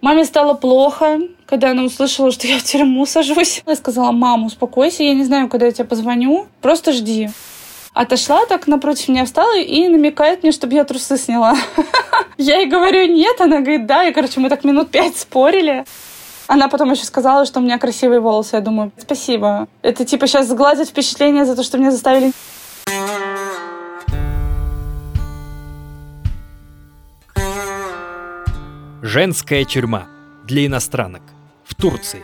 [0.00, 3.62] Маме стало плохо, когда она услышала, что я в тюрьму сажусь.
[3.66, 7.30] Я сказала, мам, успокойся, я не знаю, когда я тебе позвоню, просто жди.
[7.94, 11.56] Отошла так напротив меня, встала и намекает мне, чтобы я трусы сняла.
[12.38, 14.04] Я ей говорю, нет, она говорит, да.
[14.04, 15.84] И, короче, мы так минут пять спорили.
[16.46, 18.54] Она потом еще сказала, что у меня красивые волосы.
[18.54, 19.66] Я думаю, спасибо.
[19.82, 22.30] Это типа сейчас сгладить впечатление за то, что меня заставили
[29.10, 30.06] Женская тюрьма
[30.46, 31.22] для иностранок
[31.64, 32.20] в Турции.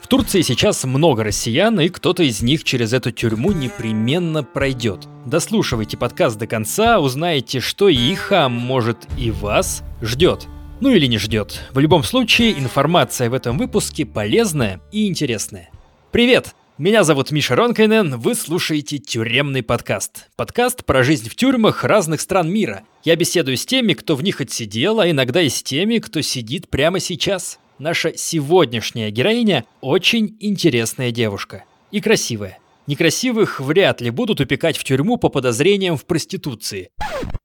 [0.00, 5.06] В Турции сейчас много россиян, и кто-то из них через эту тюрьму непременно пройдет.
[5.26, 10.48] Дослушивайте подкаст до конца, узнаете, что их, а может и вас, ждет.
[10.80, 11.60] Ну или не ждет.
[11.72, 15.70] В любом случае, информация в этом выпуске полезная и интересная.
[16.10, 16.56] Привет!
[16.76, 20.28] Меня зовут Миша Ронкайнен, вы слушаете «Тюремный подкаст».
[20.34, 22.82] Подкаст про жизнь в тюрьмах разных стран мира.
[23.04, 26.68] Я беседую с теми, кто в них отсидел, а иногда и с теми, кто сидит
[26.68, 27.60] прямо сейчас.
[27.78, 31.62] Наша сегодняшняя героиня– очень интересная девушка.
[31.92, 32.58] И красивая.
[32.88, 36.88] Некрасивых вряд ли будут упекать в тюрьму по подозрениям в проституции.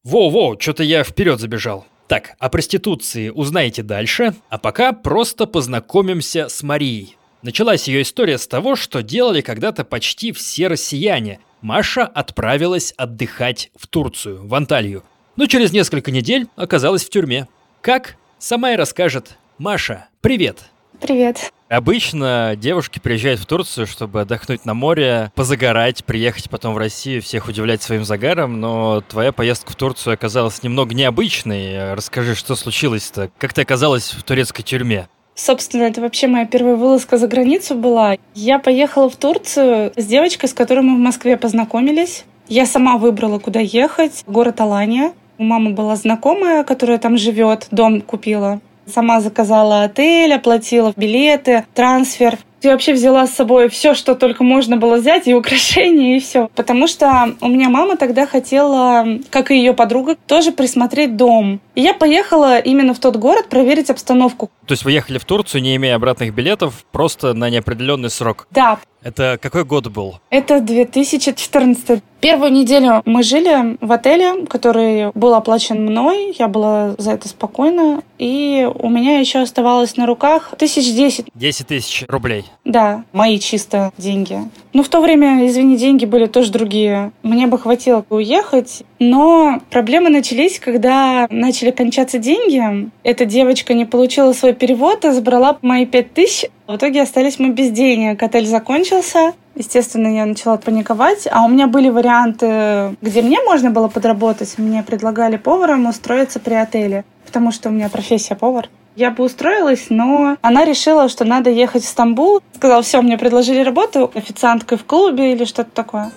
[0.03, 1.85] Во-во, что-то я вперед забежал.
[2.07, 7.15] Так, о проституции узнаете дальше, а пока просто познакомимся с Марией.
[7.41, 11.39] Началась ее история с того, что делали когда-то почти все россияне.
[11.61, 15.03] Маша отправилась отдыхать в Турцию, в Анталию.
[15.37, 17.47] Но через несколько недель оказалась в тюрьме.
[17.81, 18.17] Как?
[18.39, 19.37] Сама и расскажет.
[19.57, 20.65] Маша, привет!
[20.99, 21.53] Привет.
[21.69, 27.47] Обычно девушки приезжают в Турцию, чтобы отдохнуть на море, позагорать, приехать потом в Россию, всех
[27.47, 31.93] удивлять своим загаром, но твоя поездка в Турцию оказалась немного необычной.
[31.93, 33.31] Расскажи, что случилось-то?
[33.37, 35.07] Как ты оказалась в турецкой тюрьме?
[35.39, 38.17] Собственно, это вообще моя первая вылазка за границу была.
[38.35, 42.25] Я поехала в Турцию с девочкой, с которой мы в Москве познакомились.
[42.49, 44.25] Я сама выбрала, куда ехать.
[44.27, 45.13] Город Алания.
[45.37, 48.59] У мамы была знакомая, которая там живет, дом купила.
[48.85, 52.37] Сама заказала отель, оплатила билеты, трансфер.
[52.61, 56.49] Я вообще взяла с собой все, что только можно было взять, и украшения, и все.
[56.55, 61.61] Потому что у меня мама тогда хотела, как и ее подруга, тоже присмотреть дом.
[61.75, 64.49] И я поехала именно в тот город проверить обстановку.
[64.65, 68.47] То есть вы ехали в Турцию, не имея обратных билетов, просто на неопределенный срок?
[68.51, 68.79] Да.
[69.01, 70.19] Это какой год был?
[70.29, 72.01] Это 2014.
[72.19, 76.35] Первую неделю мы жили в отеле, который был оплачен мной.
[76.37, 78.01] Я была за это спокойна.
[78.17, 81.27] И у меня еще оставалось на руках тысяч десять.
[81.33, 82.43] Десять тысяч рублей?
[82.65, 84.39] Да, мои чисто деньги.
[84.73, 87.13] Ну, в то время, извини, деньги были тоже другие.
[87.23, 88.83] Мне бы хватило уехать.
[88.99, 92.89] Но проблемы начались, когда начали кончаться деньги.
[93.03, 96.49] Эта девочка не получила свой перевод, а забрала мои пять тысяч.
[96.69, 98.21] В итоге остались мы без денег.
[98.21, 99.33] Отель закончился.
[99.55, 101.27] Естественно, я начала паниковать.
[101.31, 104.53] А у меня были варианты, где мне можно было подработать.
[104.59, 108.69] Мне предлагали поваром устроиться при отеле, потому что у меня профессия повар.
[108.95, 112.43] Я бы устроилась, но она решила, что надо ехать в Стамбул.
[112.55, 116.11] Сказала, все, мне предложили работу официанткой в клубе или что-то такое.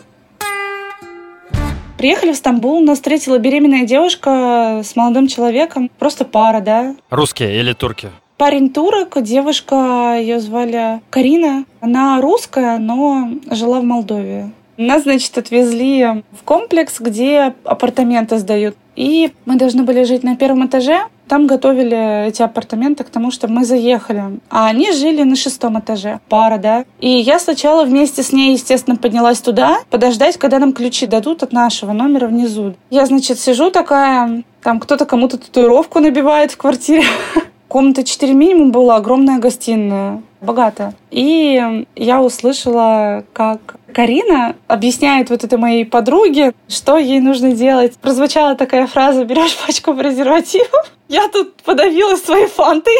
[1.97, 5.91] Приехали в Стамбул, нас встретила беременная девушка с молодым человеком.
[5.99, 6.95] Просто пара, да.
[7.09, 8.11] Русские или турки?
[8.43, 11.65] Парень турок, девушка, ее звали Карина.
[11.81, 14.51] Она русская, но жила в Молдове.
[14.77, 18.75] Нас, значит, отвезли в комплекс, где апартаменты сдают.
[18.97, 21.03] И мы должны были жить на первом этаже.
[21.29, 24.41] Там готовили эти апартаменты к тому, чтобы мы заехали.
[24.51, 26.19] А они жили на шестом этаже.
[26.29, 26.85] Пара, да.
[26.99, 31.53] И я сначала вместе с ней, естественно, поднялась туда, подождать, когда нам ключи дадут от
[31.53, 32.75] нашего номера внизу.
[32.91, 37.05] Я, значит, сижу такая, там кто-то кому-то татуировку набивает в квартире.
[37.73, 40.93] Комната 4 минимум была, огромная гостиная, богатая.
[41.11, 47.97] И я услышала, как Карина объясняет вот этой моей подруге, что ей нужно делать.
[47.97, 50.93] Прозвучала такая фраза «берешь пачку презервативов».
[51.09, 52.93] Я тут подавилась своей фантой.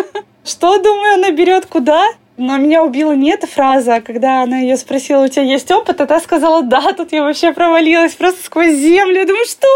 [0.44, 2.04] Что, думаю, она берет куда?
[2.36, 6.00] Но меня убила не эта фраза, а когда она ее спросила, у тебя есть опыт,
[6.00, 9.18] а та сказала, да, тут я вообще провалилась просто сквозь землю.
[9.18, 9.66] Я думаю, что?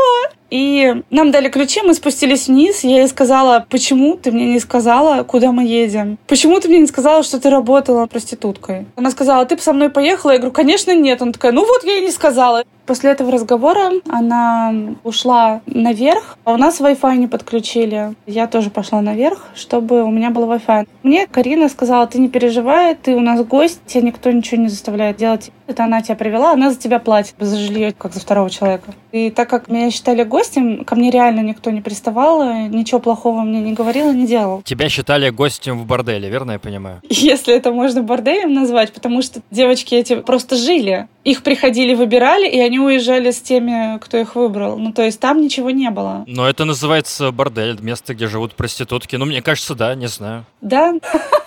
[0.54, 2.84] И нам дали ключи, мы спустились вниз.
[2.84, 6.16] Я ей сказала, почему ты мне не сказала, куда мы едем?
[6.28, 8.86] Почему ты мне не сказала, что ты работала проституткой?
[8.94, 10.30] Она сказала, ты со мной поехала?
[10.30, 11.20] Я говорю, конечно, нет.
[11.22, 12.62] Она такая, ну вот я и не сказала.
[12.86, 14.72] После этого разговора она
[15.04, 18.14] ушла наверх, а у нас Wi-Fi не подключили.
[18.26, 20.86] Я тоже пошла наверх, чтобы у меня был Wi-Fi.
[21.02, 25.16] Мне Карина сказала, ты не переживай, ты у нас гость, тебе никто ничего не заставляет
[25.16, 25.50] делать.
[25.66, 28.92] Это она тебя привела, она за тебя платит за жилье, как за второго человека.
[29.12, 33.60] И так как меня считали гостем, ко мне реально никто не приставал, ничего плохого мне
[33.60, 34.62] не говорил и не делал.
[34.62, 37.00] Тебя считали гостем в борделе, верно я понимаю?
[37.08, 41.08] Если это можно борделем назвать, потому что девочки эти просто жили.
[41.24, 44.76] Их приходили, выбирали, и они уезжали с теми, кто их выбрал.
[44.76, 46.24] Ну, то есть там ничего не было.
[46.26, 49.16] Но это называется бордель, место, где живут проститутки.
[49.16, 50.44] Ну, мне кажется, да, не знаю.
[50.60, 50.94] Да?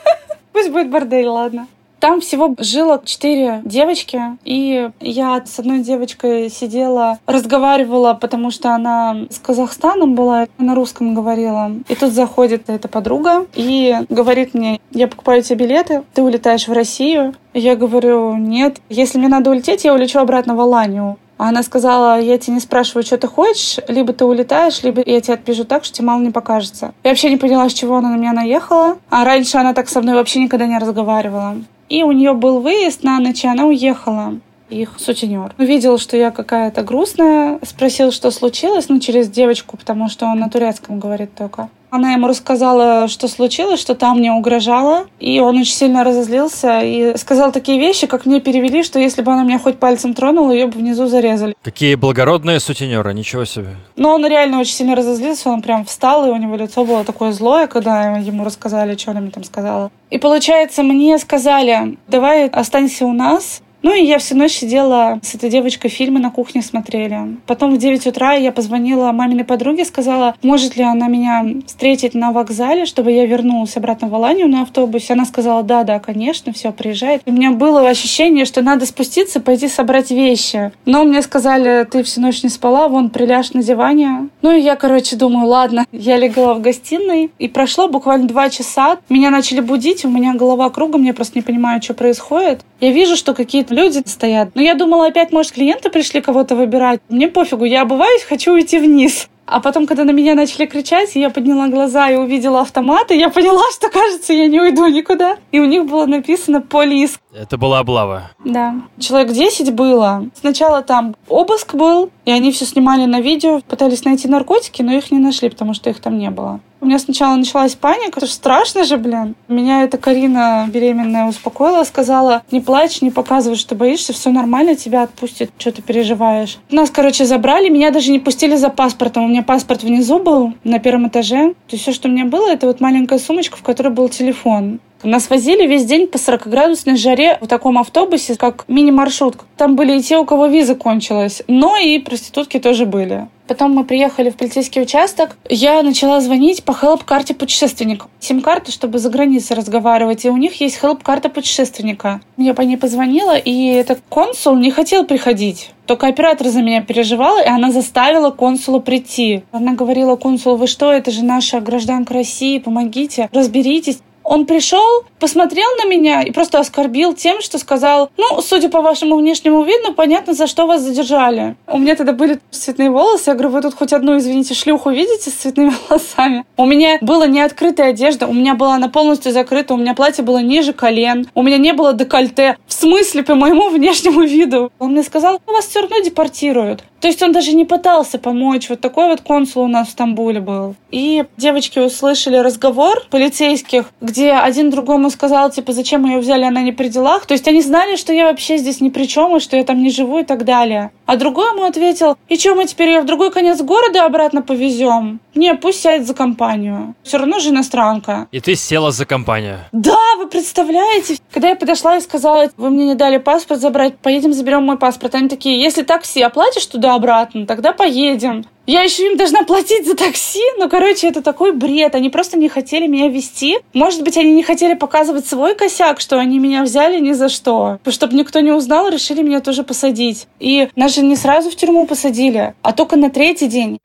[0.54, 1.68] Пусть будет бордель, ладно.
[2.00, 9.26] Там всего жило четыре девочки, и я с одной девочкой сидела, разговаривала, потому что она
[9.30, 11.72] с Казахстаном была, на русском говорила.
[11.88, 16.74] И тут заходит эта подруга и говорит мне, я покупаю тебе билеты, ты улетаешь в
[16.74, 17.34] Россию.
[17.54, 21.18] Я говорю, нет, если мне надо улететь, я улечу обратно в Аланию.
[21.38, 25.22] А она сказала, я тебя не спрашиваю, что ты хочешь, либо ты улетаешь, либо я
[25.22, 26.94] тебя отпишу так, что тебе мало не покажется.
[27.04, 28.98] Я вообще не поняла, с чего она на меня наехала.
[29.10, 31.58] А раньше она так со мной вообще никогда не разговаривала.
[31.90, 34.40] И у нее был выезд на ночь, и она уехала
[34.70, 35.54] их сутенер.
[35.58, 40.50] Увидел, что я какая-то грустная, спросил, что случилось, ну, через девочку, потому что он на
[40.50, 41.70] турецком говорит только.
[41.90, 47.18] Она ему рассказала, что случилось, что там мне угрожала, и он очень сильно разозлился и
[47.18, 50.68] сказал такие вещи, как мне перевели, что если бы она меня хоть пальцем тронула, ее
[50.68, 51.56] бы внизу зарезали.
[51.64, 53.70] Какие благородные сутенеры, ничего себе.
[53.96, 57.32] Но он реально очень сильно разозлился, он прям встал, и у него лицо было такое
[57.32, 59.90] злое, когда ему рассказали, что она мне там сказала.
[60.10, 65.36] И получается, мне сказали, давай останься у нас, ну и я всю ночь сидела с
[65.36, 67.38] этой девочкой, фильмы на кухне смотрели.
[67.46, 72.32] Потом в 9 утра я позвонила маминой подруге, сказала, может ли она меня встретить на
[72.32, 75.14] вокзале, чтобы я вернулась обратно в Аланию на автобусе.
[75.14, 77.22] Она сказала, да, да, конечно, все, приезжает.
[77.26, 80.72] У меня было ощущение, что надо спуститься, пойти собрать вещи.
[80.86, 84.30] Но мне сказали, ты всю ночь не спала, вон, приляжь на диване.
[84.42, 85.86] Ну и я, короче, думаю, ладно.
[85.92, 88.98] Я легла в гостиной, и прошло буквально два часа.
[89.10, 92.62] Меня начали будить, у меня голова кругом, я просто не понимаю, что происходит.
[92.80, 94.50] Я вижу, что какие-то люди стоят.
[94.56, 97.02] Но я думала, опять, может, клиенты пришли кого-то выбирать.
[97.10, 99.30] Мне пофигу, я обуваюсь, хочу уйти вниз.
[99.48, 103.62] А потом, когда на меня начали кричать, я подняла глаза и увидела автоматы, я поняла,
[103.74, 105.38] что, кажется, я не уйду никуда.
[105.54, 107.18] И у них было написано «Полис».
[107.34, 108.32] Это была облава.
[108.44, 108.76] Да.
[109.00, 110.26] Человек 10 было.
[110.38, 115.12] Сначала там обыск был, и они все снимали на видео, пытались найти наркотики, но их
[115.12, 116.60] не нашли, потому что их там не было.
[116.80, 119.36] У меня сначала началась паника, это же страшно же, блин.
[119.48, 125.04] Меня эта Карина беременная успокоила, сказала, не плачь, не показывай, что боишься, все нормально, тебя
[125.04, 126.60] отпустят, что ты переживаешь.
[126.70, 129.26] Нас, короче, забрали, меня даже не пустили за паспортом.
[129.26, 131.54] У меня паспорт внизу был, на первом этаже.
[131.68, 134.80] То есть все, что у меня было, это вот маленькая сумочка, в которой был телефон.
[135.04, 139.46] Нас возили весь день по 40-градусной жаре в таком автобусе, как мини-маршрутка.
[139.56, 143.28] Там были и те, у кого виза кончилась, но и проститутки тоже были.
[143.48, 145.38] Потом мы приехали в полицейский участок.
[145.50, 148.08] Я начала звонить по хелп-карте путешественника.
[148.20, 150.26] Сим-карту, чтобы за границей разговаривать.
[150.26, 152.20] И у них есть хелп-карта путешественника.
[152.36, 155.72] Я по ней позвонила, и этот консул не хотел приходить.
[155.86, 159.44] Только оператор за меня переживал, и она заставила консула прийти.
[159.54, 164.00] Она говорила консулу, вы что, это же наша гражданка России, помогите, разберитесь.
[164.28, 169.16] Он пришел, посмотрел на меня и просто оскорбил тем, что сказал, ну, судя по вашему
[169.16, 171.56] внешнему виду, понятно, за что вас задержали.
[171.66, 173.30] У меня тогда были цветные волосы.
[173.30, 176.44] Я говорю, вы тут хоть одну, извините, шлюху видите с цветными волосами?
[176.58, 180.26] У меня была не открытая одежда, у меня была она полностью закрыта, у меня платье
[180.26, 182.58] было ниже колен, у меня не было декольте.
[182.68, 184.74] В смысле, по моему внешнему виду?
[184.78, 186.84] Он мне сказал, «Ну, вас все равно депортируют.
[187.00, 188.70] То есть он даже не пытался помочь.
[188.70, 190.76] Вот такой вот консул у нас в Стамбуле был.
[190.92, 196.72] И девочки услышали разговор полицейских, где один другому сказал, типа, зачем ее взяли, она не
[196.72, 197.26] при делах.
[197.26, 199.82] То есть они знали, что я вообще здесь ни при чем, и что я там
[199.82, 200.92] не живу и так далее.
[201.06, 205.20] А другой ему ответил, и что, мы теперь ее в другой конец города обратно повезем?
[205.36, 206.96] Не, пусть сядет за компанию.
[207.04, 208.28] Все равно же иностранка.
[208.32, 209.60] И ты села за компанию?
[209.72, 211.18] Да, представляете?
[211.32, 215.16] Когда я подошла и сказала, вы мне не дали паспорт забрать, поедем заберем мой паспорт.
[215.16, 218.46] Они такие, если такси оплатишь туда-обратно, тогда поедем.
[218.68, 220.44] Я еще им должна платить за такси.
[220.58, 221.96] Ну, короче, это такой бред.
[221.96, 223.60] Они просто не хотели меня вести.
[223.74, 227.80] Может быть, они не хотели показывать свой косяк, что они меня взяли ни за что.
[227.88, 230.28] Чтобы никто не узнал, решили меня тоже посадить.
[230.42, 233.80] И нас же не сразу в тюрьму посадили, а только на третий день.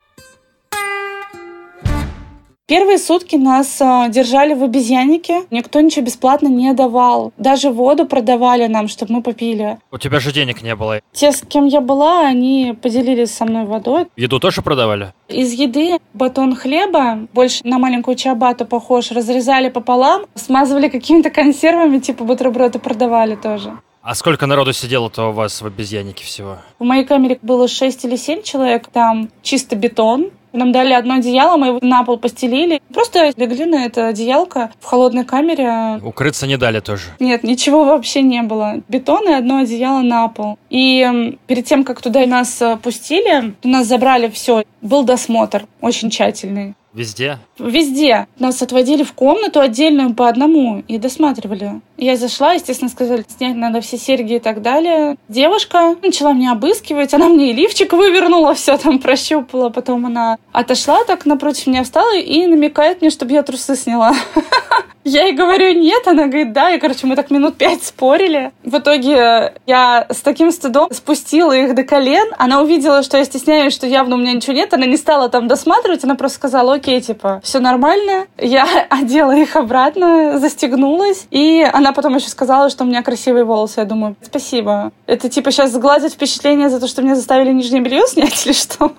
[2.65, 5.43] Первые сутки нас э, держали в обезьяннике.
[5.51, 7.33] Никто ничего бесплатно не давал.
[7.37, 9.79] Даже воду продавали нам, чтобы мы попили.
[9.91, 11.01] У тебя же денег не было.
[11.11, 14.07] Те, с кем я была, они поделились со мной водой.
[14.15, 15.11] Еду тоже продавали?
[15.27, 22.23] Из еды батон хлеба, больше на маленькую чабату похож, разрезали пополам, смазывали какими-то консервами, типа
[22.23, 23.73] бутерброды продавали тоже.
[24.01, 26.59] А сколько народу сидело-то у вас в обезьяннике всего?
[26.79, 28.87] В моей камере было 6 или 7 человек.
[28.87, 32.81] Там чисто бетон, Нам дали одно одеяло, мы его на пол постелили.
[32.93, 35.99] Просто легли на это одеялко в холодной камере.
[36.03, 37.05] Укрыться не дали тоже?
[37.19, 38.75] Нет, ничего вообще не было.
[38.87, 40.59] Бетон и одно одеяло на пол.
[40.69, 44.63] И перед тем, как туда нас э, пустили, нас забрали все.
[44.81, 46.75] Был досмотр очень тщательный.
[46.93, 47.39] Везде?
[47.57, 48.27] Везде.
[48.37, 51.81] Нас отводили в комнату отдельную по одному и досматривали.
[51.97, 55.17] Я зашла, естественно, сказали, снять надо все серьги и так далее.
[55.27, 59.69] Девушка начала меня обыскивать, она мне и лифчик вывернула, все там прощупала.
[59.69, 64.13] Потом она отошла так напротив меня, встала и намекает мне, чтобы я трусы сняла.
[65.03, 66.71] Я ей говорю, нет, она говорит, да.
[66.71, 68.51] И, короче, мы так минут пять спорили.
[68.63, 72.33] В итоге я с таким стыдом спустила их до колен.
[72.37, 74.73] Она увидела, что я стесняюсь, что явно у меня ничего нет.
[74.73, 78.27] Она не стала там досматривать, она просто сказала, окей, типа, все нормально.
[78.37, 81.27] Я одела их обратно, застегнулась.
[81.31, 83.81] И она потом еще сказала, что у меня красивые волосы.
[83.81, 84.91] Я думаю, спасибо.
[85.05, 88.91] Это типа сейчас сгладит впечатление за то, что меня заставили нижнее белье снять или что?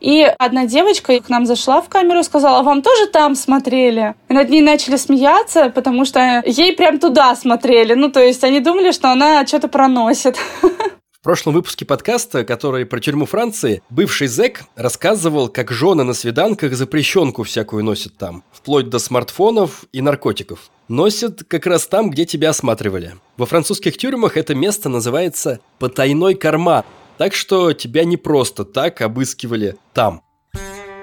[0.00, 4.14] И одна девочка к нам зашла в камеру и сказала, «А вам тоже там смотрели?
[4.28, 7.94] И над ней начали смеяться, потому что ей прям туда смотрели.
[7.94, 10.36] Ну, то есть они думали, что она что-то проносит.
[11.20, 16.72] В прошлом выпуске подкаста, который про тюрьму Франции, бывший зэк рассказывал, как жены на свиданках
[16.72, 20.70] запрещенку всякую носят там, вплоть до смартфонов и наркотиков.
[20.88, 23.16] Носят как раз там, где тебя осматривали.
[23.36, 26.84] Во французских тюрьмах это место называется «потайной карман»,
[27.20, 30.22] так что тебя не просто так обыскивали там.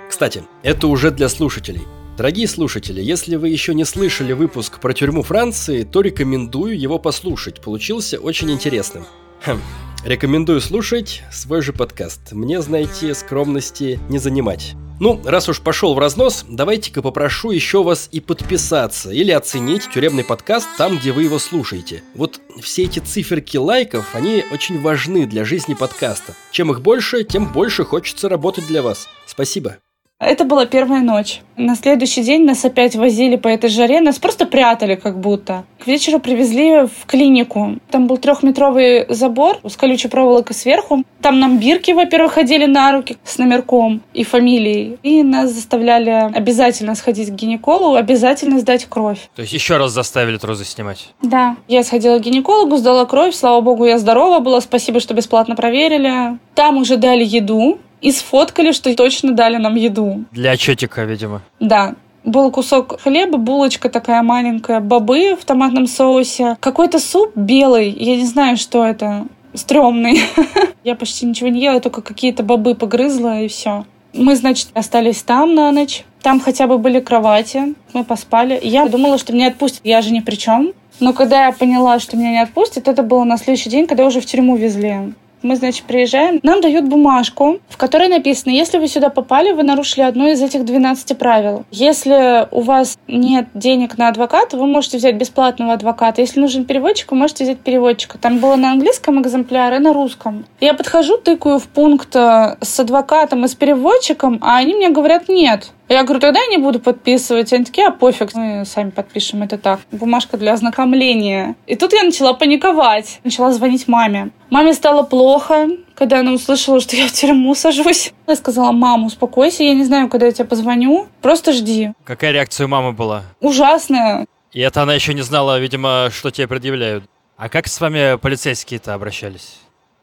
[0.09, 1.83] Кстати, это уже для слушателей.
[2.17, 7.61] Дорогие слушатели, если вы еще не слышали выпуск про тюрьму Франции, то рекомендую его послушать.
[7.61, 9.05] Получился очень интересным.
[9.45, 9.61] Хм.
[10.05, 12.31] Рекомендую слушать свой же подкаст.
[12.31, 14.73] Мне, знаете, скромности не занимать.
[14.99, 20.23] Ну, раз уж пошел в разнос, давайте-ка попрошу еще вас и подписаться или оценить тюремный
[20.23, 22.03] подкаст там, где вы его слушаете.
[22.15, 26.33] Вот все эти циферки лайков, они очень важны для жизни подкаста.
[26.51, 29.07] Чем их больше, тем больше хочется работать для вас.
[29.27, 29.77] Спасибо.
[30.19, 31.41] Это была первая ночь.
[31.57, 35.63] На следующий день нас опять возили по этой жаре, нас просто прятали как будто.
[35.77, 37.77] К вечеру привезли в клинику.
[37.91, 41.03] Там был трехметровый забор с колючей проволокой сверху.
[41.21, 44.97] Там нам бирки, во-первых, ходили на руки с номерком и фамилией.
[45.03, 49.29] И нас заставляли обязательно сходить к гинекологу, обязательно сдать кровь.
[49.35, 51.09] То есть еще раз заставили трузы снимать?
[51.21, 51.57] Да.
[51.67, 53.35] Я сходила к гинекологу, сдала кровь.
[53.35, 54.61] Слава богу, я здорова была.
[54.61, 56.39] Спасибо, что бесплатно проверили.
[56.55, 60.25] Там уже дали еду и сфоткали, что точно дали нам еду.
[60.31, 61.41] Для отчетика, видимо.
[61.59, 61.95] Да.
[62.23, 68.25] Был кусок хлеба, булочка такая маленькая, бобы в томатном соусе, какой-то суп белый, я не
[68.25, 70.21] знаю, что это, стрёмный.
[70.83, 73.85] Я почти ничего не ела, только какие-то бобы погрызла и все.
[74.13, 76.05] Мы, значит, остались там на ночь.
[76.21, 77.75] Там хотя бы были кровати.
[77.93, 78.59] Мы поспали.
[78.63, 79.81] Я думала, что меня отпустят.
[79.83, 80.73] Я же ни при чем.
[80.99, 84.21] Но когда я поняла, что меня не отпустят, это было на следующий день, когда уже
[84.21, 85.13] в тюрьму везли.
[85.41, 90.03] Мы, значит, приезжаем, нам дают бумажку, в которой написано, если вы сюда попали, вы нарушили
[90.03, 91.65] одно из этих 12 правил.
[91.71, 96.21] Если у вас нет денег на адвоката, вы можете взять бесплатного адвоката.
[96.21, 98.17] Если нужен переводчик, вы можете взять переводчика.
[98.17, 100.45] Там было на английском экземпляре и на русском.
[100.59, 105.29] Я подхожу, тыкаю в пункт э, с адвокатом и с переводчиком, а они мне говорят,
[105.29, 107.53] нет, я говорю, тогда я не буду подписывать.
[107.53, 109.79] Они такие, а пофиг, мы сами подпишем это так.
[109.91, 111.55] Бумажка для ознакомления.
[111.65, 113.19] И тут я начала паниковать.
[113.23, 114.31] Начала звонить маме.
[114.49, 118.13] Маме стало плохо, когда она услышала, что я в тюрьму сажусь.
[118.27, 121.91] Я сказала, мама, успокойся, я не знаю, когда я тебе позвоню, просто жди.
[122.03, 123.23] Какая реакция у мамы была?
[123.39, 124.25] Ужасная.
[124.53, 127.03] И это она еще не знала, видимо, что тебе предъявляют.
[127.37, 129.59] А как с вами полицейские-то обращались?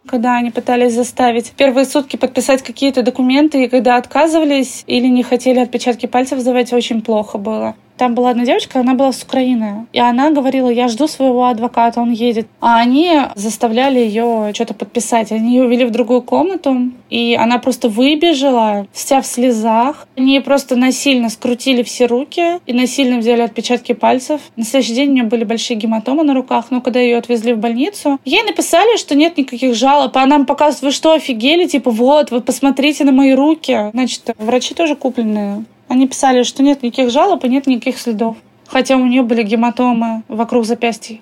[0.06, 5.58] Когда они пытались заставить первые сутки подписать какие-то документы, и когда отказывались или не хотели
[5.58, 7.74] отпечатки пальцев сдавать, очень плохо было.
[7.96, 9.86] Там была одна девочка, она была с Украины.
[9.92, 12.48] И она говорила, я жду своего адвоката, он едет.
[12.60, 15.30] А они заставляли ее что-то подписать.
[15.32, 20.08] Они ее увели в другую комнату, и она просто выбежала, вся в слезах.
[20.16, 24.40] Они просто насильно скрутили все руки и насильно взяли отпечатки пальцев.
[24.56, 27.58] На следующий день у нее были большие гематомы на руках, но когда ее отвезли в
[27.58, 30.16] больницу, ей написали, что нет никаких жалоб.
[30.16, 31.66] А нам показывают, вы что, офигели?
[31.66, 33.90] Типа, вот, вы посмотрите на мои руки.
[33.92, 35.64] Значит, врачи тоже купленные.
[35.94, 38.36] Они писали, что нет никаких жалоб и нет никаких следов.
[38.66, 41.20] Хотя у нее были гематомы вокруг запястья.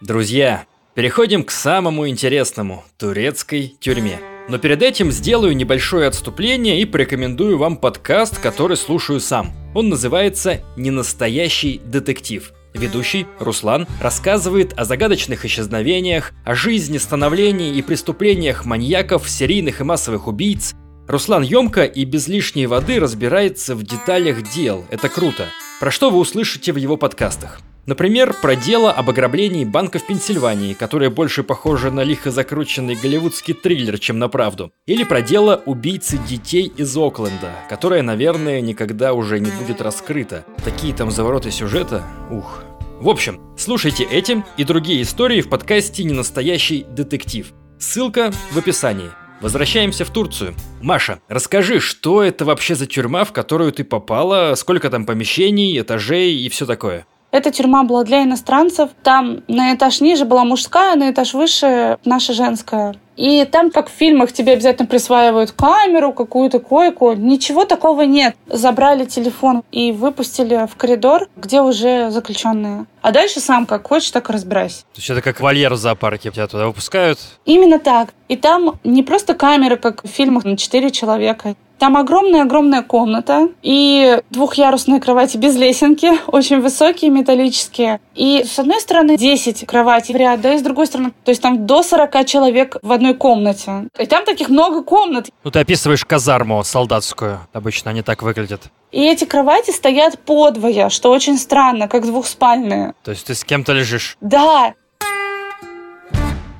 [0.00, 0.64] Друзья,
[0.94, 4.20] переходим к самому интересному– турецкой тюрьме.
[4.48, 9.50] Но перед этим сделаю небольшое отступление и порекомендую вам подкаст, который слушаю сам.
[9.74, 12.52] Он называется «Ненастоящий детектив».
[12.74, 20.26] Ведущий, Руслан, рассказывает о загадочных исчезновениях, о жизни, становлении и преступлениях маньяков, серийных и массовых
[20.26, 20.74] убийц.
[21.06, 24.84] Руслан емко и без лишней воды разбирается в деталях дел.
[24.90, 25.46] Это круто.
[25.80, 27.60] Про что вы услышите в его подкастах?
[27.84, 33.54] Например, про дело об ограблении банка в Пенсильвании, которое больше похоже на лихо закрученный голливудский
[33.54, 34.72] триллер, чем на правду.
[34.86, 40.44] Или про дело убийцы детей из Окленда, которое, наверное, никогда уже не будет раскрыто.
[40.64, 42.62] Такие там завороты сюжета, ух.
[43.00, 47.52] В общем, слушайте эти и другие истории в подкасте «Ненастоящий детектив».
[47.80, 49.10] Ссылка в описании.
[49.40, 50.54] Возвращаемся в Турцию.
[50.80, 56.36] Маша, расскажи, что это вообще за тюрьма, в которую ты попала, сколько там помещений, этажей
[56.36, 57.06] и все такое?
[57.32, 58.90] Эта тюрьма была для иностранцев.
[59.02, 62.94] Там на этаж ниже была мужская, на этаж выше наша женская.
[63.16, 67.12] И там, как в фильмах, тебе обязательно присваивают камеру, какую-то койку.
[67.12, 68.36] Ничего такого нет.
[68.46, 72.86] Забрали телефон и выпустили в коридор, где уже заключенные.
[73.00, 74.82] А дальше сам как хочешь, так и разбирайся.
[74.94, 77.18] То есть это как вольер в зоопарке, тебя туда выпускают?
[77.44, 78.14] Именно так.
[78.28, 81.54] И там не просто камера, как в фильмах на четыре человека.
[81.82, 88.00] Там огромная-огромная комната и двухъярусные кровати без лесенки, очень высокие, металлические.
[88.14, 91.42] И с одной стороны 10 кроватей в ряд, да, и с другой стороны, то есть
[91.42, 93.88] там до 40 человек в одной комнате.
[93.98, 95.30] И там таких много комнат.
[95.42, 97.40] Ну, ты описываешь казарму солдатскую.
[97.52, 98.60] Обычно они так выглядят.
[98.92, 102.94] И эти кровати стоят подвое, что очень странно, как двухспальные.
[103.02, 104.16] То есть ты с кем-то лежишь?
[104.20, 104.74] Да,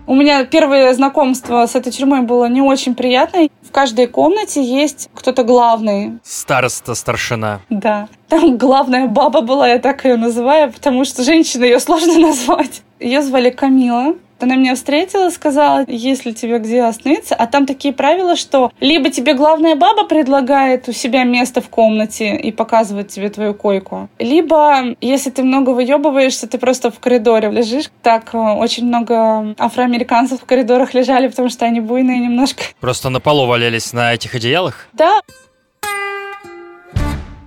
[0.07, 3.49] у меня первое знакомство с этой тюрьмой было не очень приятное.
[3.63, 6.19] В каждой комнате есть кто-то главный.
[6.23, 7.61] Староста, старшина.
[7.71, 8.09] Да.
[8.29, 12.83] Там главная баба была, я так ее называю, потому что женщина ее сложно назвать.
[13.01, 14.15] Ее звали Камила.
[14.43, 17.35] Она меня встретила, сказала, если тебе где остановиться.
[17.35, 22.37] А там такие правила, что либо тебе главная баба предлагает у себя место в комнате
[22.37, 27.91] и показывает тебе твою койку, либо, если ты много выебываешься, ты просто в коридоре лежишь.
[28.03, 32.65] Так, э, очень много афроамериканцев в коридорах лежали, потому что они буйные немножко.
[32.81, 34.89] Просто на полу валялись на этих одеялах?
[34.93, 35.21] Да,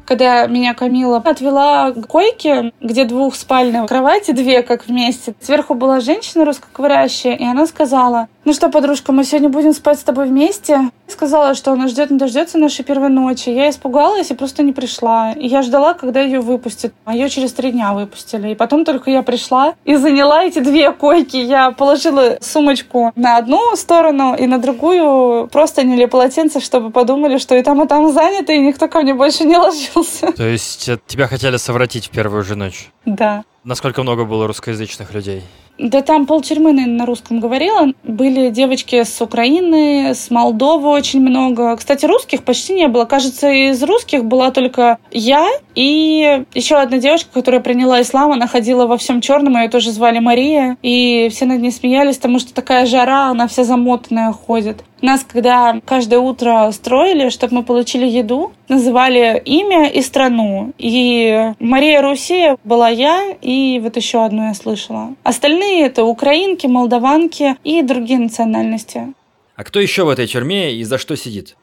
[0.05, 5.35] когда меня Камила отвела к койке, где двухспальные кровати, две как вместе.
[5.41, 10.03] Сверху была женщина русскоговорящая, и она сказала, ну что, подружка, мы сегодня будем спать с
[10.03, 10.91] тобой вместе?
[11.07, 13.49] Сказала, что она ждет, не дождется нашей первой ночи.
[13.49, 15.31] Я испугалась и просто не пришла.
[15.31, 16.93] И я ждала, когда ее выпустят.
[17.05, 18.51] А ее через три дня выпустили.
[18.51, 21.37] И потом только я пришла и заняла эти две койки.
[21.37, 27.55] Я положила сумочку на одну сторону и на другую просто не полотенце, чтобы подумали, что
[27.55, 30.31] и там, и там занято, и никто ко мне больше не ложился.
[30.33, 32.91] То есть э, тебя хотели совратить в первую же ночь?
[33.05, 33.43] Да.
[33.63, 35.41] Насколько много было русскоязычных людей?
[35.77, 37.91] Да там полтюрьмы, на русском говорила.
[38.03, 41.75] Были девочки с Украины, с Молдовы очень много.
[41.75, 43.05] Кстати, русских почти не было.
[43.05, 48.31] Кажется, из русских была только я и еще одна девушка, которая приняла ислам.
[48.31, 50.77] Она ходила во всем черном, ее тоже звали Мария.
[50.81, 54.83] И все над ней смеялись, потому что такая жара, она вся замотанная ходит.
[55.05, 60.73] Нас, когда каждое утро строили, чтобы мы получили еду, называли имя и страну.
[60.79, 65.13] И Мария Руси была я, и вот еще одну я слышала.
[65.21, 69.13] Остальные это украинки, молдаванки и другие национальности.
[69.55, 71.55] А кто еще в этой тюрьме и за что сидит?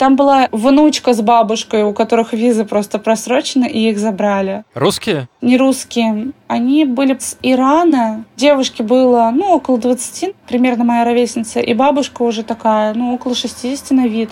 [0.00, 4.64] Там была внучка с бабушкой, у которых визы просто просрочены, и их забрали.
[4.72, 5.28] Русские?
[5.42, 6.32] Не русские.
[6.48, 8.24] Они были с Ирана.
[8.34, 11.60] Девушке было, ну, около 20, примерно моя ровесница.
[11.60, 14.30] И бабушка уже такая, ну, около 60 на вид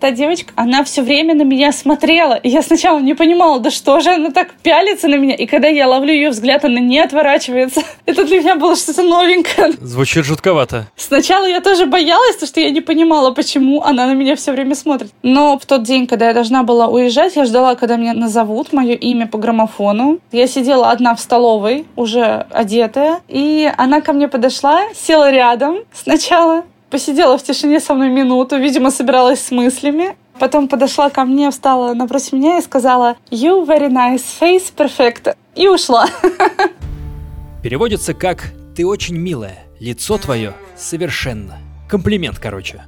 [0.00, 2.34] та девочка, она все время на меня смотрела.
[2.34, 5.34] И я сначала не понимала, да что же она так пялится на меня.
[5.34, 7.82] И когда я ловлю ее взгляд, она не отворачивается.
[8.06, 9.72] Это для меня было что-то новенькое.
[9.80, 10.86] Звучит жутковато.
[10.96, 14.74] Сначала я тоже боялась, потому что я не понимала, почему она на меня все время
[14.74, 15.10] смотрит.
[15.22, 18.94] Но в тот день, когда я должна была уезжать, я ждала, когда меня назовут, мое
[18.94, 20.20] имя по граммофону.
[20.32, 23.20] Я сидела одна в столовой, уже одетая.
[23.28, 28.90] И она ко мне подошла, села рядом сначала, посидела в тишине со мной минуту, видимо,
[28.90, 30.16] собиралась с мыслями.
[30.38, 35.68] Потом подошла ко мне, встала напротив меня и сказала «You very nice, face perfect» и
[35.68, 36.06] ушла.
[37.62, 41.58] Переводится как «Ты очень милая, лицо твое совершенно».
[41.88, 42.84] Комплимент, короче.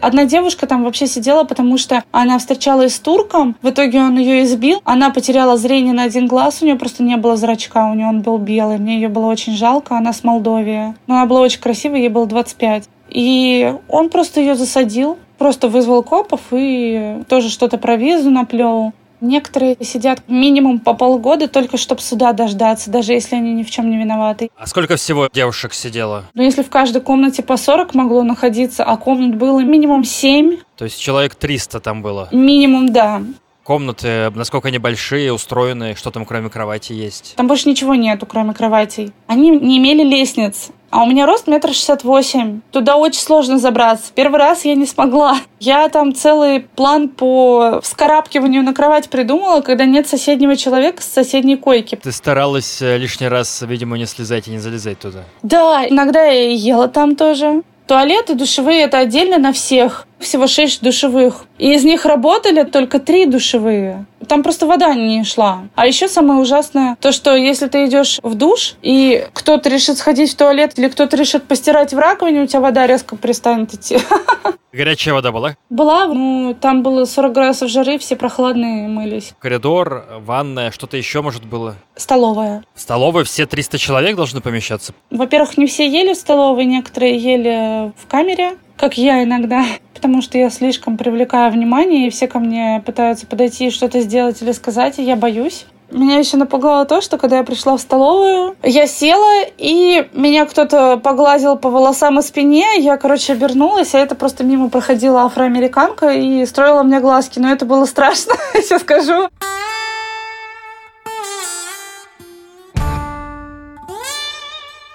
[0.00, 4.44] Одна девушка там вообще сидела, потому что она встречалась с турком, в итоге он ее
[4.44, 8.06] избил, она потеряла зрение на один глаз, у нее просто не было зрачка, у нее
[8.06, 10.94] он был белый, мне ее было очень жалко, она с Молдовии.
[11.06, 12.88] Но она была очень красивая, ей было 25.
[13.16, 18.92] И он просто ее засадил, просто вызвал копов и тоже что-то про визу наплел.
[19.22, 23.90] Некоторые сидят минимум по полгода, только чтобы суда дождаться, даже если они ни в чем
[23.90, 24.50] не виноваты.
[24.54, 26.26] А сколько всего девушек сидело?
[26.34, 30.58] Ну, если в каждой комнате по 40 могло находиться, а комнат было минимум 7.
[30.76, 32.28] То есть человек 300 там было?
[32.32, 33.22] Минимум, да.
[33.64, 37.32] Комнаты, насколько они большие, устроены, что там кроме кровати есть?
[37.36, 39.12] Там больше ничего нету, кроме кроватей.
[39.26, 40.68] Они не имели лестниц.
[40.90, 42.60] А у меня рост метр шестьдесят восемь.
[42.70, 44.12] Туда очень сложно забраться.
[44.14, 45.36] Первый раз я не смогла.
[45.58, 51.56] Я там целый план по вскарабкиванию на кровать придумала, когда нет соседнего человека с соседней
[51.56, 51.96] койки.
[51.96, 55.24] Ты старалась э, лишний раз, видимо, не слезать и не залезать туда.
[55.42, 57.62] Да, иногда я ела там тоже.
[57.86, 60.06] Туалеты душевые это отдельно на всех.
[60.18, 61.44] Всего шесть душевых.
[61.58, 64.06] И из них работали только три душевые.
[64.28, 65.68] Там просто вода не шла.
[65.74, 70.32] А еще самое ужасное, то, что если ты идешь в душ, и кто-то решит сходить
[70.32, 73.98] в туалет, или кто-то решит постирать в раковине, у тебя вода резко перестанет идти.
[74.72, 75.56] Горячая вода была?
[75.70, 79.32] Была, ну, там было 40 градусов жары, все прохладные мылись.
[79.38, 81.76] Коридор, ванная, что-то еще, может, было?
[81.94, 82.62] Столовая.
[82.74, 84.92] В столовой все 300 человек должны помещаться?
[85.10, 90.38] Во-первых, не все ели в столовой, некоторые ели в камере, как я иногда, потому что
[90.38, 94.98] я слишком привлекаю внимание, и все ко мне пытаются подойти и что-то сделать или сказать,
[94.98, 95.66] и я боюсь.
[95.88, 100.96] Меня еще напугало то, что когда я пришла в столовую, я села, и меня кто-то
[100.96, 102.66] погладил по волосам и спине.
[102.78, 107.38] Я, короче, обернулась, а это просто мимо проходила афроамериканка и строила мне глазки.
[107.38, 108.34] Но это было страшно,
[108.70, 109.28] я скажу.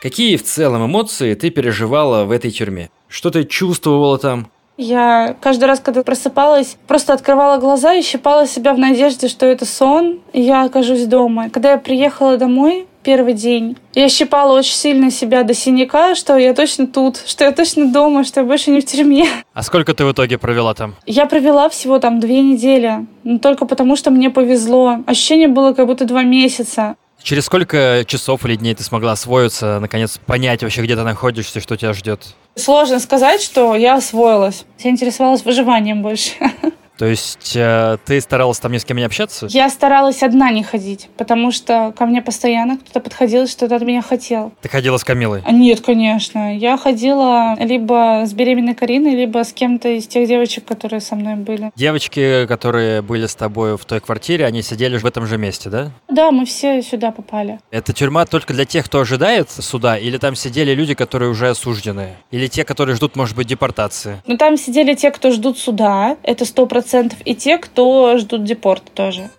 [0.01, 2.89] Какие в целом эмоции ты переживала в этой тюрьме?
[3.11, 4.47] Что ты чувствовала там?
[4.77, 9.65] Я каждый раз, когда просыпалась, просто открывала глаза и щипала себя в надежде, что это
[9.65, 11.49] сон, и я окажусь дома.
[11.49, 13.77] Когда я приехала домой, первый день.
[13.93, 18.23] Я щипала очень сильно себя до синяка, что я точно тут, что я точно дома,
[18.23, 19.27] что я больше не в тюрьме.
[19.53, 20.95] А сколько ты в итоге провела там?
[21.05, 24.99] Я провела всего там две недели, но только потому, что мне повезло.
[25.05, 26.95] Ощущение было как будто два месяца.
[27.23, 31.77] Через сколько часов или дней ты смогла освоиться, наконец понять вообще, где ты находишься что
[31.77, 32.35] тебя ждет?
[32.55, 34.65] Сложно сказать, что я освоилась.
[34.79, 36.31] Я интересовалась выживанием больше.
[37.01, 39.47] То есть э, ты старалась там ни с кем не общаться?
[39.49, 43.81] Я старалась одна не ходить, потому что ко мне постоянно кто-то подходил и что-то от
[43.81, 44.53] меня хотел.
[44.61, 45.41] Ты ходила с Камилой?
[45.43, 46.55] А нет, конечно.
[46.55, 51.37] Я ходила либо с беременной Кариной, либо с кем-то из тех девочек, которые со мной
[51.37, 51.71] были.
[51.75, 55.89] Девочки, которые были с тобой в той квартире, они сидели в этом же месте, да?
[56.07, 57.59] Да, мы все сюда попали.
[57.71, 62.09] Это тюрьма только для тех, кто ожидает суда, или там сидели люди, которые уже осуждены?
[62.29, 64.21] Или те, которые ждут, может быть, депортации?
[64.27, 68.83] Ну, там сидели те, кто ждут суда, это сто процентов и те, кто ждут депорт
[68.93, 69.29] тоже.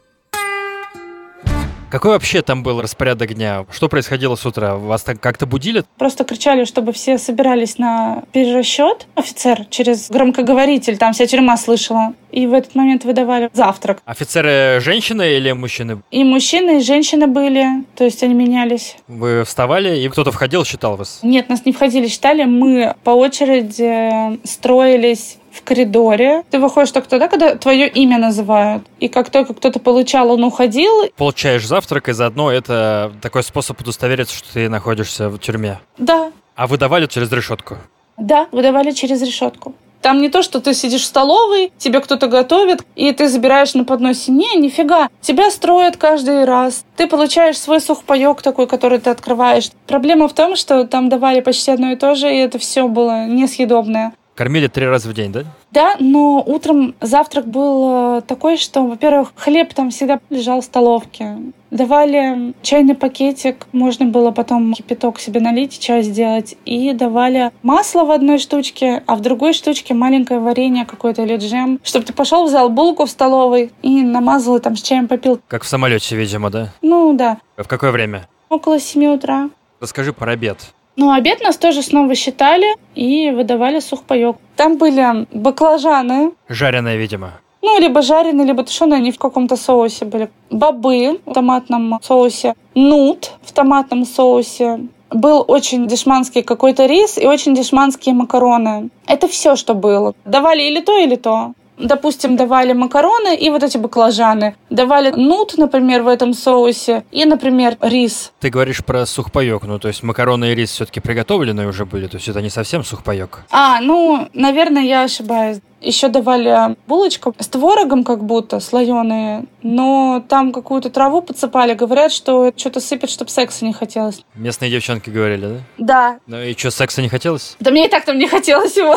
[1.91, 3.67] Какой вообще там был распорядок дня?
[3.71, 4.77] Что происходило с утра?
[4.77, 5.85] Вас так как-то будили?
[5.99, 9.07] Просто кричали, чтобы все собирались на перерасчет.
[9.15, 12.15] Офицер через громкоговоритель, там вся тюрьма слышала.
[12.31, 14.01] И в этот момент выдавали завтрак.
[14.07, 16.01] Офицеры женщины или мужчины?
[16.11, 18.97] И мужчины, и женщины были, то есть они менялись.
[19.07, 21.21] Вы вставали, и кто-то входил, считал вас?
[21.23, 22.45] Нет, нас не входили, считали.
[22.45, 26.45] Мы по очереди строились в коридоре.
[26.51, 28.85] Ты выходишь только тогда, когда твое имя называют.
[29.01, 31.11] И как только кто-то получал, он уходил.
[31.17, 35.79] Получаешь завтрак, и заодно это такой способ удостовериться, что ты находишься в тюрьме.
[35.99, 36.33] Да.
[36.55, 37.77] А выдавали через решетку?
[38.17, 39.75] Да, выдавали через решетку.
[40.03, 43.85] Там не то, что ты сидишь в столовой, тебе кто-то готовит, и ты забираешь на
[43.85, 44.33] подносе.
[44.33, 45.09] Не, нифига.
[45.21, 46.85] Тебя строят каждый раз.
[46.97, 49.71] Ты получаешь свой сухпайок такой, который ты открываешь.
[49.87, 53.27] Проблема в том, что там давали почти одно и то же, и это все было
[53.27, 54.13] несъедобное.
[54.43, 55.45] Кормили три раза в день, да?
[55.71, 61.37] Да, но утром завтрак был э, такой, что, во-первых, хлеб там всегда лежал в столовке.
[61.71, 66.57] Давали чайный пакетик, можно было потом кипяток себе налить, чай сделать.
[66.65, 71.79] И давали масло в одной штучке, а в другой штучке маленькое варенье какое-то или джем.
[71.85, 75.41] Чтобы ты пошел, взял булку в столовой и намазал, и там с чаем попил.
[75.47, 76.73] Как в самолете, видимо, да?
[76.83, 77.39] Ну, да.
[77.57, 78.27] В какое время?
[78.49, 79.51] Около семи утра.
[79.79, 80.75] Расскажи про обед.
[80.97, 84.37] Ну, обед нас тоже снова считали и выдавали сухпайок.
[84.57, 86.33] Там были баклажаны.
[86.49, 87.33] Жареные, видимо.
[87.63, 90.31] Ну, либо жареные, либо тушеные, они в каком-то соусе были.
[90.51, 92.55] Бобы в томатном соусе.
[92.75, 94.81] Нут в томатном соусе.
[95.11, 98.91] Был очень дешманский какой-то рис и очень дешманские макароны.
[99.07, 100.15] Это все, что было.
[100.25, 101.53] Давали или то, или то.
[101.79, 104.55] Допустим, давали макароны и вот эти баклажаны.
[104.71, 108.33] Давали нут, например, в этом соусе и, например, рис.
[108.41, 112.17] Ты говоришь про сухпайок, ну то есть макароны и рис все-таки приготовленные уже были, то
[112.17, 113.45] есть это не совсем сухпайок.
[113.51, 115.59] А, ну, наверное, я ошибаюсь.
[115.81, 121.75] Еще давали булочку с творогом как будто, слоеные, но там какую-то траву подсыпали.
[121.75, 124.25] Говорят, что что-то сыпят, чтобы секса не хотелось.
[124.37, 125.59] Местные девчонки говорили, да?
[125.79, 126.19] Да.
[126.29, 127.57] Ну и что, секса не хотелось?
[127.59, 128.97] Да мне и так там не хотелось его.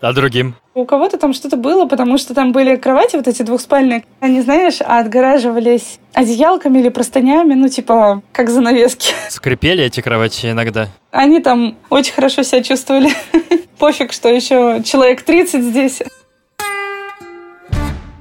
[0.00, 0.54] А другим?
[0.78, 4.04] У кого-то там что-то было, потому что там были кровати вот эти двухспальные.
[4.20, 9.12] Они, знаешь, отгораживались одеялками или простынями, ну, типа, как занавески.
[9.28, 10.86] Скрипели эти кровати иногда?
[11.10, 13.10] Они там очень хорошо себя чувствовали.
[13.78, 16.00] Пофиг, что еще человек 30 здесь.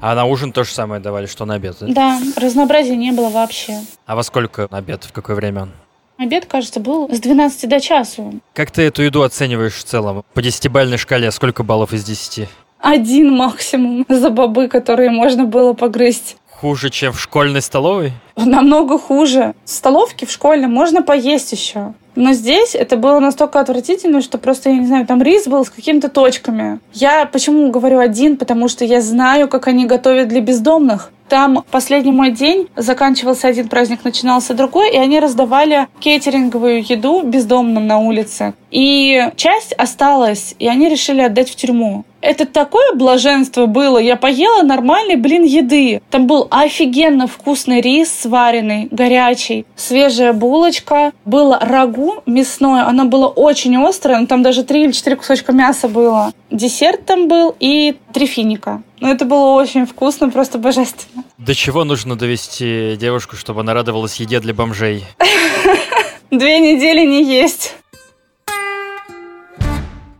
[0.01, 2.19] А на ужин то же самое давали, что на обед, да?
[2.37, 3.81] Разнообразия не было вообще.
[4.07, 5.71] А во сколько на обед, в какое время он?
[6.17, 8.33] Обед, кажется, был с 12 до часу.
[8.53, 10.23] Как ты эту еду оцениваешь в целом?
[10.33, 12.47] По десятибальной шкале сколько баллов из десяти?
[12.79, 16.37] Один максимум за бобы, которые можно было погрызть.
[16.49, 18.13] Хуже, чем в школьной столовой?
[18.35, 19.53] Намного хуже.
[19.63, 21.93] В столовке в школьной можно поесть еще.
[22.15, 25.69] Но здесь это было настолько отвратительно, что просто, я не знаю, там рис был с
[25.69, 26.79] какими-то точками.
[26.93, 28.37] Я почему говорю один?
[28.37, 31.11] Потому что я знаю, как они готовят для бездомных.
[31.29, 37.85] Там последний мой день, заканчивался один праздник, начинался другой, и они раздавали кейтеринговую еду бездомным
[37.85, 38.53] на улице.
[38.71, 42.03] И часть осталась, и они решили отдать в тюрьму.
[42.19, 43.99] Это такое блаженство было.
[43.99, 46.01] Я поела нормальный, блин, еды.
[46.09, 53.77] Там был офигенно вкусный рис сваренный, горячий, свежая булочка, было рагу мясное, оно было очень
[53.77, 56.33] острое, но там даже три или четыре кусочка мяса было.
[56.49, 58.81] Десерт там был и три финика.
[58.99, 61.23] Ну, это было очень вкусно, просто божественно.
[61.37, 65.05] До чего нужно довести девушку, чтобы она радовалась еде для бомжей?
[66.31, 67.75] Две недели не есть.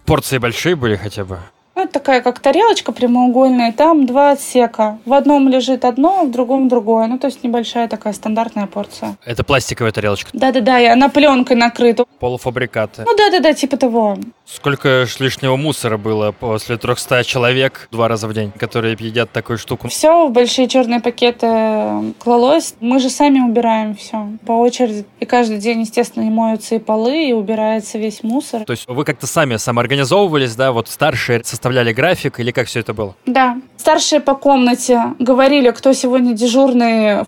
[0.08, 1.38] Порции большие были хотя бы?
[1.78, 4.98] Это такая как тарелочка прямоугольная, там два отсека.
[5.06, 7.08] В одном лежит одно, в другом другое.
[7.08, 9.18] Ну, то есть небольшая такая стандартная порция.
[9.24, 10.32] Это пластиковая тарелочка?
[10.34, 12.06] Да-да-да, и она пленкой накрыта.
[12.20, 13.04] Полуфабрикаты?
[13.06, 14.18] Ну, да-да-да, типа того.
[14.46, 19.58] Сколько ж лишнего мусора было после 300 человек два раза в день, которые едят такую
[19.58, 19.90] штуку?
[19.90, 22.76] Все в большие черные пакеты клалось.
[22.80, 25.06] Мы же сами убираем все по очереди.
[25.20, 28.63] И каждый день, естественно, и моются и полы, и убирается весь мусор.
[28.63, 32.93] То есть вы как-то сами самоорганизовывались, да, вот старшие составляли график или как все это
[32.93, 33.15] было?
[33.25, 33.58] Да.
[33.75, 37.25] Старшие по комнате говорили, кто сегодня дежурный.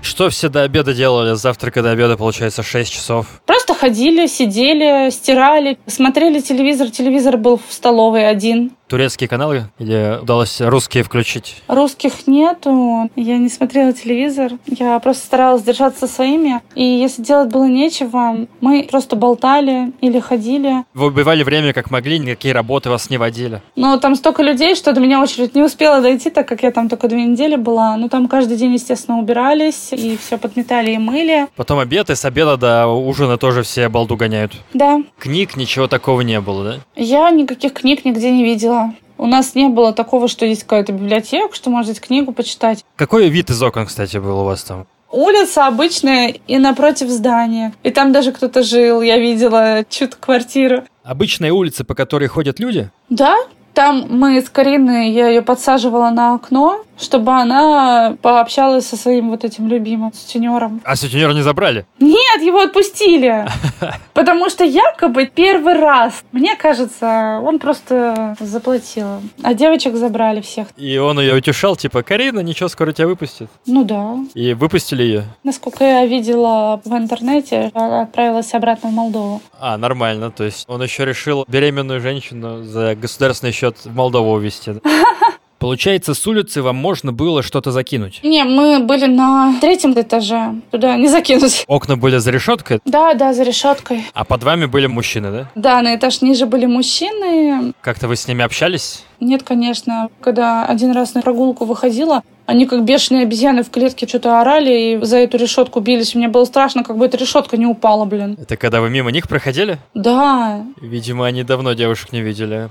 [0.00, 1.34] Что все до обеда делали?
[1.34, 3.26] Завтрака до обеда, получается, 6 часов.
[3.46, 6.90] Просто ходили, сидели, стирали, смотрели телевизор.
[6.90, 8.72] Телевизор был в столовой один.
[8.88, 9.64] Турецкие каналы?
[9.78, 11.62] Или удалось русские включить?
[11.68, 13.10] Русских нету.
[13.16, 14.52] Я не смотрела телевизор.
[14.66, 16.60] Я просто старалась держаться своими.
[16.74, 20.84] И если делать было нечего, мы просто болтали или ходили.
[20.92, 23.62] Вы убивали время как могли, никакие работы вас не водили?
[23.76, 26.88] Но там столько людей, что до меня очередь не успела дойти, так как я там
[26.88, 27.96] только две недели была.
[27.96, 31.46] Ну, там каждый день, естественно, убирались и все подметали и мыли.
[31.56, 34.52] Потом обед, и с обеда до ужина тоже все балду гоняют.
[34.74, 35.02] Да.
[35.18, 36.80] Книг ничего такого не было, да?
[36.96, 38.83] Я никаких книг нигде не видела.
[39.16, 42.84] У нас не было такого, что есть какая-то библиотека, что можно книгу почитать.
[42.96, 44.86] Какой вид из окон, кстати, был у вас там?
[45.10, 47.72] Улица обычная и напротив здания.
[47.84, 50.82] И там даже кто-то жил, я видела чью-то квартиру.
[51.04, 52.90] Обычная улица, по которой ходят люди?
[53.10, 53.36] Да,
[53.74, 59.44] там мы с Кариной, я ее подсаживала на окно, чтобы она пообщалась со своим вот
[59.44, 60.80] этим любимым сутенером.
[60.84, 61.86] А сутенера не забрали?
[61.98, 63.46] Нет, его отпустили.
[64.14, 69.22] Потому что якобы первый раз, мне кажется, он просто заплатил.
[69.42, 70.68] А девочек забрали всех.
[70.76, 73.48] И он ее утешал, типа, Карина, ничего, скоро тебя выпустят.
[73.66, 74.16] Ну да.
[74.34, 75.24] И выпустили ее?
[75.42, 79.42] Насколько я видела в интернете, она отправилась обратно в Молдову.
[79.58, 80.30] А, нормально.
[80.30, 84.72] То есть он еще решил беременную женщину за государственный счет в Молдову увезти.
[85.64, 88.20] Получается, с улицы вам можно было что-то закинуть?
[88.22, 90.56] Не, мы были на третьем этаже.
[90.70, 91.64] Туда не закинуть.
[91.66, 92.80] Окна были за решеткой?
[92.84, 94.04] Да, да, за решеткой.
[94.12, 95.50] А под вами были мужчины, да?
[95.54, 97.72] Да, на этаж ниже были мужчины.
[97.80, 99.06] Как-то вы с ними общались?
[99.20, 100.10] Нет, конечно.
[100.20, 105.02] Когда один раз на прогулку выходила, они как бешеные обезьяны в клетке что-то орали и
[105.02, 106.14] за эту решетку бились.
[106.14, 108.36] Мне было страшно, как бы эта решетка не упала, блин.
[108.38, 109.78] Это когда вы мимо них проходили?
[109.94, 110.62] Да.
[110.82, 112.68] Видимо, они давно девушек не видели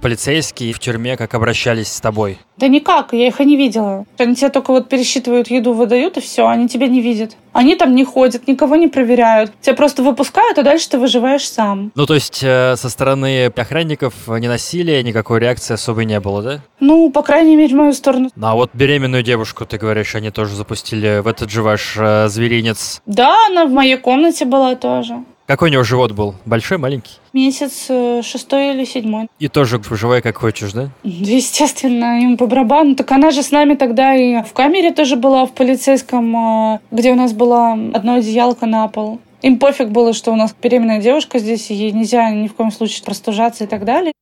[0.00, 2.38] полицейские в тюрьме как обращались с тобой?
[2.56, 4.04] Да никак, я их и не видела.
[4.18, 7.36] Они тебе только вот пересчитывают еду, выдают, и все, они тебя не видят.
[7.52, 9.52] Они там не ходят, никого не проверяют.
[9.60, 11.92] Тебя просто выпускают, а дальше ты выживаешь сам.
[11.94, 16.60] Ну, то есть э, со стороны охранников не насилия, никакой реакции особой не было, да?
[16.80, 18.30] Ну, по крайней мере, в мою сторону.
[18.34, 22.28] Ну, а вот беременную девушку, ты говоришь, они тоже запустили в этот же ваш э,
[22.28, 23.02] зверинец.
[23.06, 25.24] Да, она в моей комнате была тоже.
[25.48, 26.34] Какой у него живот был?
[26.44, 27.12] Большой, маленький?
[27.32, 29.28] Месяц э, шестой или седьмой.
[29.38, 30.90] И тоже выживай как хочешь, да?
[31.04, 32.94] Естественно, им по барабану.
[32.94, 36.36] Так она же с нами тогда и в камере тоже была, в полицейском,
[36.74, 39.20] э, где у нас была одно одеялко на пол.
[39.40, 42.70] Им пофиг было, что у нас беременная девушка здесь, и ей нельзя ни в коем
[42.70, 44.12] случае простужаться и так далее.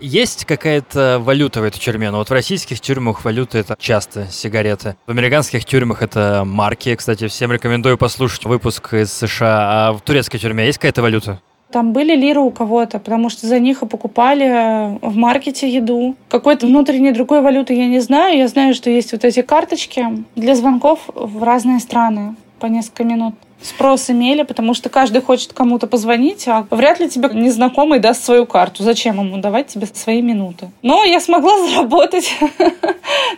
[0.00, 2.10] Есть какая-то валюта в этой тюрьме?
[2.10, 4.96] Ну вот в российских тюрьмах валюта это часто сигареты.
[5.06, 6.94] В американских тюрьмах это марки.
[6.94, 9.88] Кстати, всем рекомендую послушать выпуск из США.
[9.88, 11.40] А в турецкой тюрьме есть какая-то валюта?
[11.72, 16.16] Там были лиры у кого-то, потому что за них и покупали в маркете еду.
[16.28, 18.38] Какой-то внутренней другой валюты я не знаю.
[18.38, 23.34] Я знаю, что есть вот эти карточки для звонков в разные страны по несколько минут.
[23.62, 28.46] Спрос имели, потому что каждый хочет кому-то позвонить, а вряд ли тебе незнакомый даст свою
[28.46, 28.82] карту.
[28.82, 30.70] Зачем ему давать тебе свои минуты?
[30.82, 32.38] Но я смогла заработать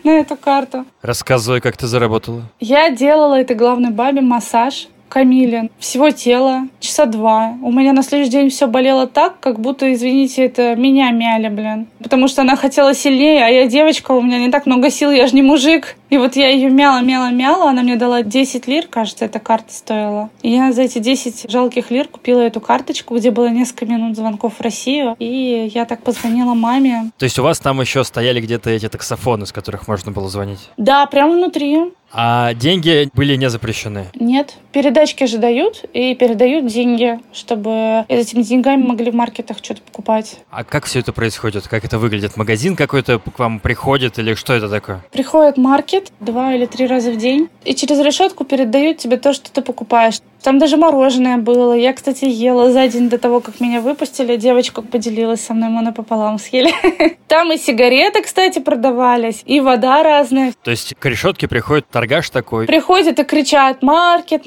[0.05, 0.85] на эту карту.
[1.03, 2.43] Рассказывай, как ты заработала.
[2.59, 7.57] Я делала этой главной бабе массаж Камиле всего тела, часа два.
[7.63, 11.89] У меня на следующий день все болело так, как будто, извините, это меня мяли, блин.
[12.03, 15.27] Потому что она хотела сильнее, а я девочка, у меня не так много сил, я
[15.27, 15.97] же не мужик.
[16.11, 19.73] И вот я ее мяла, мяла, мяла, она мне дала 10 лир, кажется, эта карта
[19.73, 20.31] стоила.
[20.43, 24.55] И я за эти 10 жалких лир купила эту карточку, где было несколько минут звонков
[24.59, 27.11] в Россию, и я так позвонила маме.
[27.19, 30.71] То есть у вас там еще стояли где-то эти таксофоны, с которых можно было звонить?
[30.77, 31.79] Да, прямо внутри.
[32.13, 34.07] А деньги были не запрещены?
[34.15, 34.57] Нет.
[34.73, 40.39] Передачки же дают, и передают деньги, чтобы этими деньгами могли в маркетах что-то покупать.
[40.51, 41.69] А как все это происходит?
[41.69, 42.37] Как это выглядит?
[42.37, 45.01] Магазин какой-то к вам приходит или что это такое?
[45.13, 49.33] Приходит маркет, приходит два или три раза в день и через решетку передают тебе то,
[49.33, 50.21] что ты покупаешь.
[50.43, 51.75] Там даже мороженое было.
[51.75, 54.37] Я, кстати, ела за день до того, как меня выпустили.
[54.37, 56.73] Девочка поделилась со мной, мы напополам съели.
[57.29, 60.55] Там и сигареты, кстати, продавались, и вода разная.
[60.63, 62.67] То есть к решетке приходит торгаш такой?
[62.67, 64.47] Приходят и кричат «Маркет,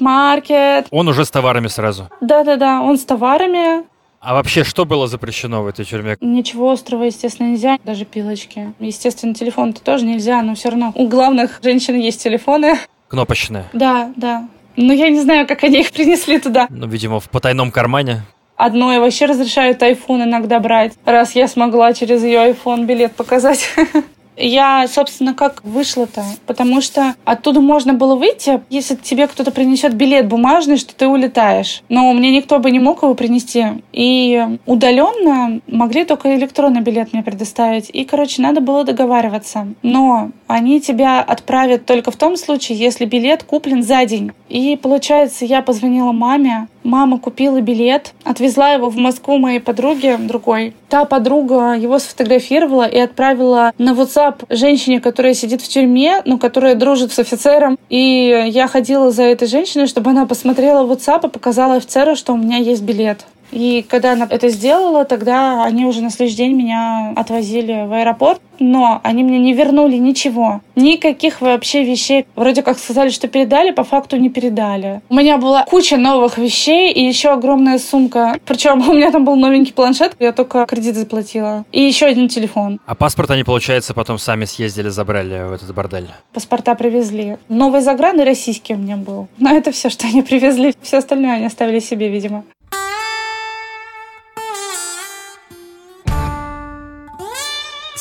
[0.90, 2.08] Он уже с товарами сразу?
[2.20, 3.84] Да-да-да, он с товарами.
[4.20, 6.16] А вообще, что было запрещено в этой тюрьме?
[6.20, 8.72] Ничего острого, естественно, нельзя, даже пилочки.
[8.80, 12.78] Естественно, телефон-то тоже нельзя, но все равно у главных женщин есть телефоны.
[13.08, 13.66] Кнопочные?
[13.74, 14.48] Да, да.
[14.76, 16.66] Но я не знаю, как они их принесли туда.
[16.70, 18.22] Ну, видимо, в потайном кармане.
[18.56, 23.68] Одно и вообще разрешают iPhone иногда брать, раз я смогла через ее iPhone билет показать.
[24.36, 26.24] Я, собственно, как вышла-то?
[26.46, 31.82] Потому что оттуда можно было выйти, если тебе кто-то принесет билет бумажный, что ты улетаешь.
[31.88, 33.64] Но мне никто бы не мог его принести.
[33.92, 37.90] И удаленно могли только электронный билет мне предоставить.
[37.92, 39.68] И, короче, надо было договариваться.
[39.82, 44.32] Но они тебя отправят только в том случае, если билет куплен за день.
[44.48, 50.74] И, получается, я позвонила маме, Мама купила билет, отвезла его в Москву моей подруге другой.
[50.90, 56.74] Та подруга его сфотографировала и отправила на WhatsApp женщине, которая сидит в тюрьме, но которая
[56.74, 57.78] дружит с офицером.
[57.88, 62.36] И я ходила за этой женщиной, чтобы она посмотрела WhatsApp и показала офицеру, что у
[62.36, 63.26] меня есть билет.
[63.50, 68.40] И когда она это сделала, тогда они уже на следующий день меня отвозили в аэропорт.
[68.60, 70.60] Но они мне не вернули ничего.
[70.76, 72.26] Никаких вообще вещей.
[72.36, 75.00] Вроде как сказали, что передали, по факту не передали.
[75.08, 78.38] У меня была куча новых вещей и еще огромная сумка.
[78.44, 81.64] Причем у меня там был новенький планшет, я только кредит заплатила.
[81.72, 82.80] И еще один телефон.
[82.86, 86.08] А паспорт они, получается, потом сами съездили, забрали в этот бордель?
[86.32, 87.38] Паспорта привезли.
[87.48, 89.28] Новый загран и российский у меня был.
[89.38, 90.74] Но это все, что они привезли.
[90.82, 92.44] Все остальное они оставили себе, видимо.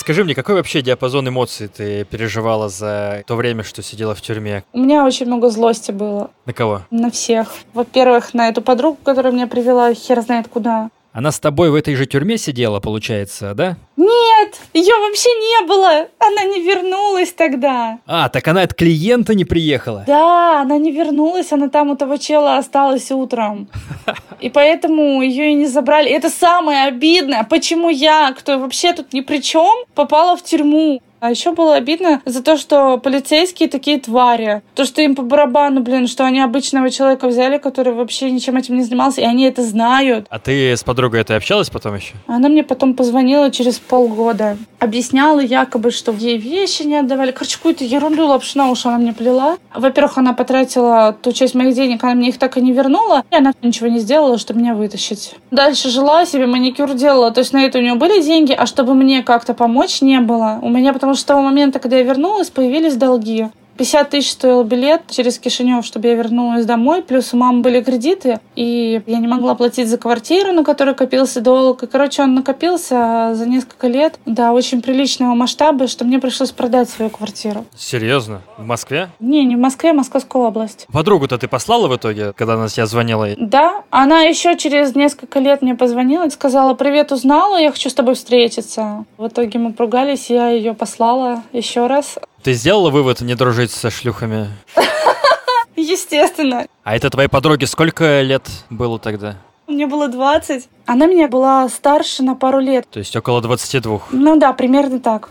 [0.04, 4.66] Скажи мне, какой вообще диапазон эмоций ты переживала за то время, что сидела в тюрьме?
[4.74, 6.30] У меня очень много злости было.
[6.46, 6.82] На кого?
[6.92, 7.54] На всех.
[7.74, 10.90] Во-первых, на эту подругу, которая меня привела хер знает куда.
[11.14, 13.78] Она с тобой в этой же тюрьме сидела, получается, да?
[13.98, 16.08] Нет, ее вообще не было.
[16.18, 18.00] Она не вернулась тогда.
[18.08, 20.04] А, так она от клиента не приехала?
[20.08, 23.70] Да, она не вернулась, она там у того чела осталась утром.
[24.42, 26.10] И поэтому ее и не забрали.
[26.10, 27.44] Это самое обидное.
[27.44, 31.00] Почему я, кто вообще тут ни при чем, попала в тюрьму?
[31.24, 34.62] А еще было обидно за то, что полицейские такие твари.
[34.76, 38.76] То, что им по барабану, блин, что они обычного человека взяли, который вообще ничем этим
[38.76, 40.28] не занимался, и они это знают.
[40.30, 42.16] А ты с подругой этой общалась потом еще?
[42.28, 44.58] Она мне потом позвонила через полгода.
[44.84, 47.32] Объясняла якобы, что ей вещи не отдавали.
[47.32, 49.56] Короче, какую-то ерунду лапшу на уши она мне плела.
[49.74, 53.36] Во-первых, она потратила ту часть моих денег, она мне их так и не вернула, и
[53.38, 55.36] она ничего не сделала, чтобы меня вытащить.
[55.52, 57.32] Дальше жила себе, маникюр делала.
[57.32, 60.60] То есть на это у нее были деньги, а чтобы мне как-то помочь, не было.
[60.62, 63.48] У меня потому что с того момента, когда я вернулась, появились долги.
[63.78, 67.02] 50 тысяч стоил билет через Кишинев, чтобы я вернулась домой.
[67.02, 71.42] Плюс у мамы были кредиты, и я не могла платить за квартиру, на которой копился
[71.42, 71.84] долг.
[71.84, 76.90] И, короче, он накопился за несколько лет до очень приличного масштаба, что мне пришлось продать
[76.90, 77.66] свою квартиру.
[77.76, 78.42] Серьезно?
[78.58, 79.10] В Москве?
[79.20, 80.86] Не, не в Москве, а Московская область.
[80.92, 83.30] Подругу-то ты послала в итоге, когда она тебя звонила?
[83.38, 87.94] Да, она еще через несколько лет мне позвонила и сказала, привет, узнала, я хочу с
[87.94, 89.06] тобой встретиться.
[89.18, 92.18] В итоге мы поругались, я ее послала еще раз.
[92.44, 94.50] Ты сделала вывод не дружить со шлюхами?
[95.78, 96.68] Естественно.
[96.84, 99.38] А это твоей подруге сколько лет было тогда?
[99.68, 100.68] Мне было 20.
[100.86, 102.86] Она меня была старше на пару лет.
[102.92, 104.02] То есть около 22?
[104.12, 105.30] Ну да, примерно так.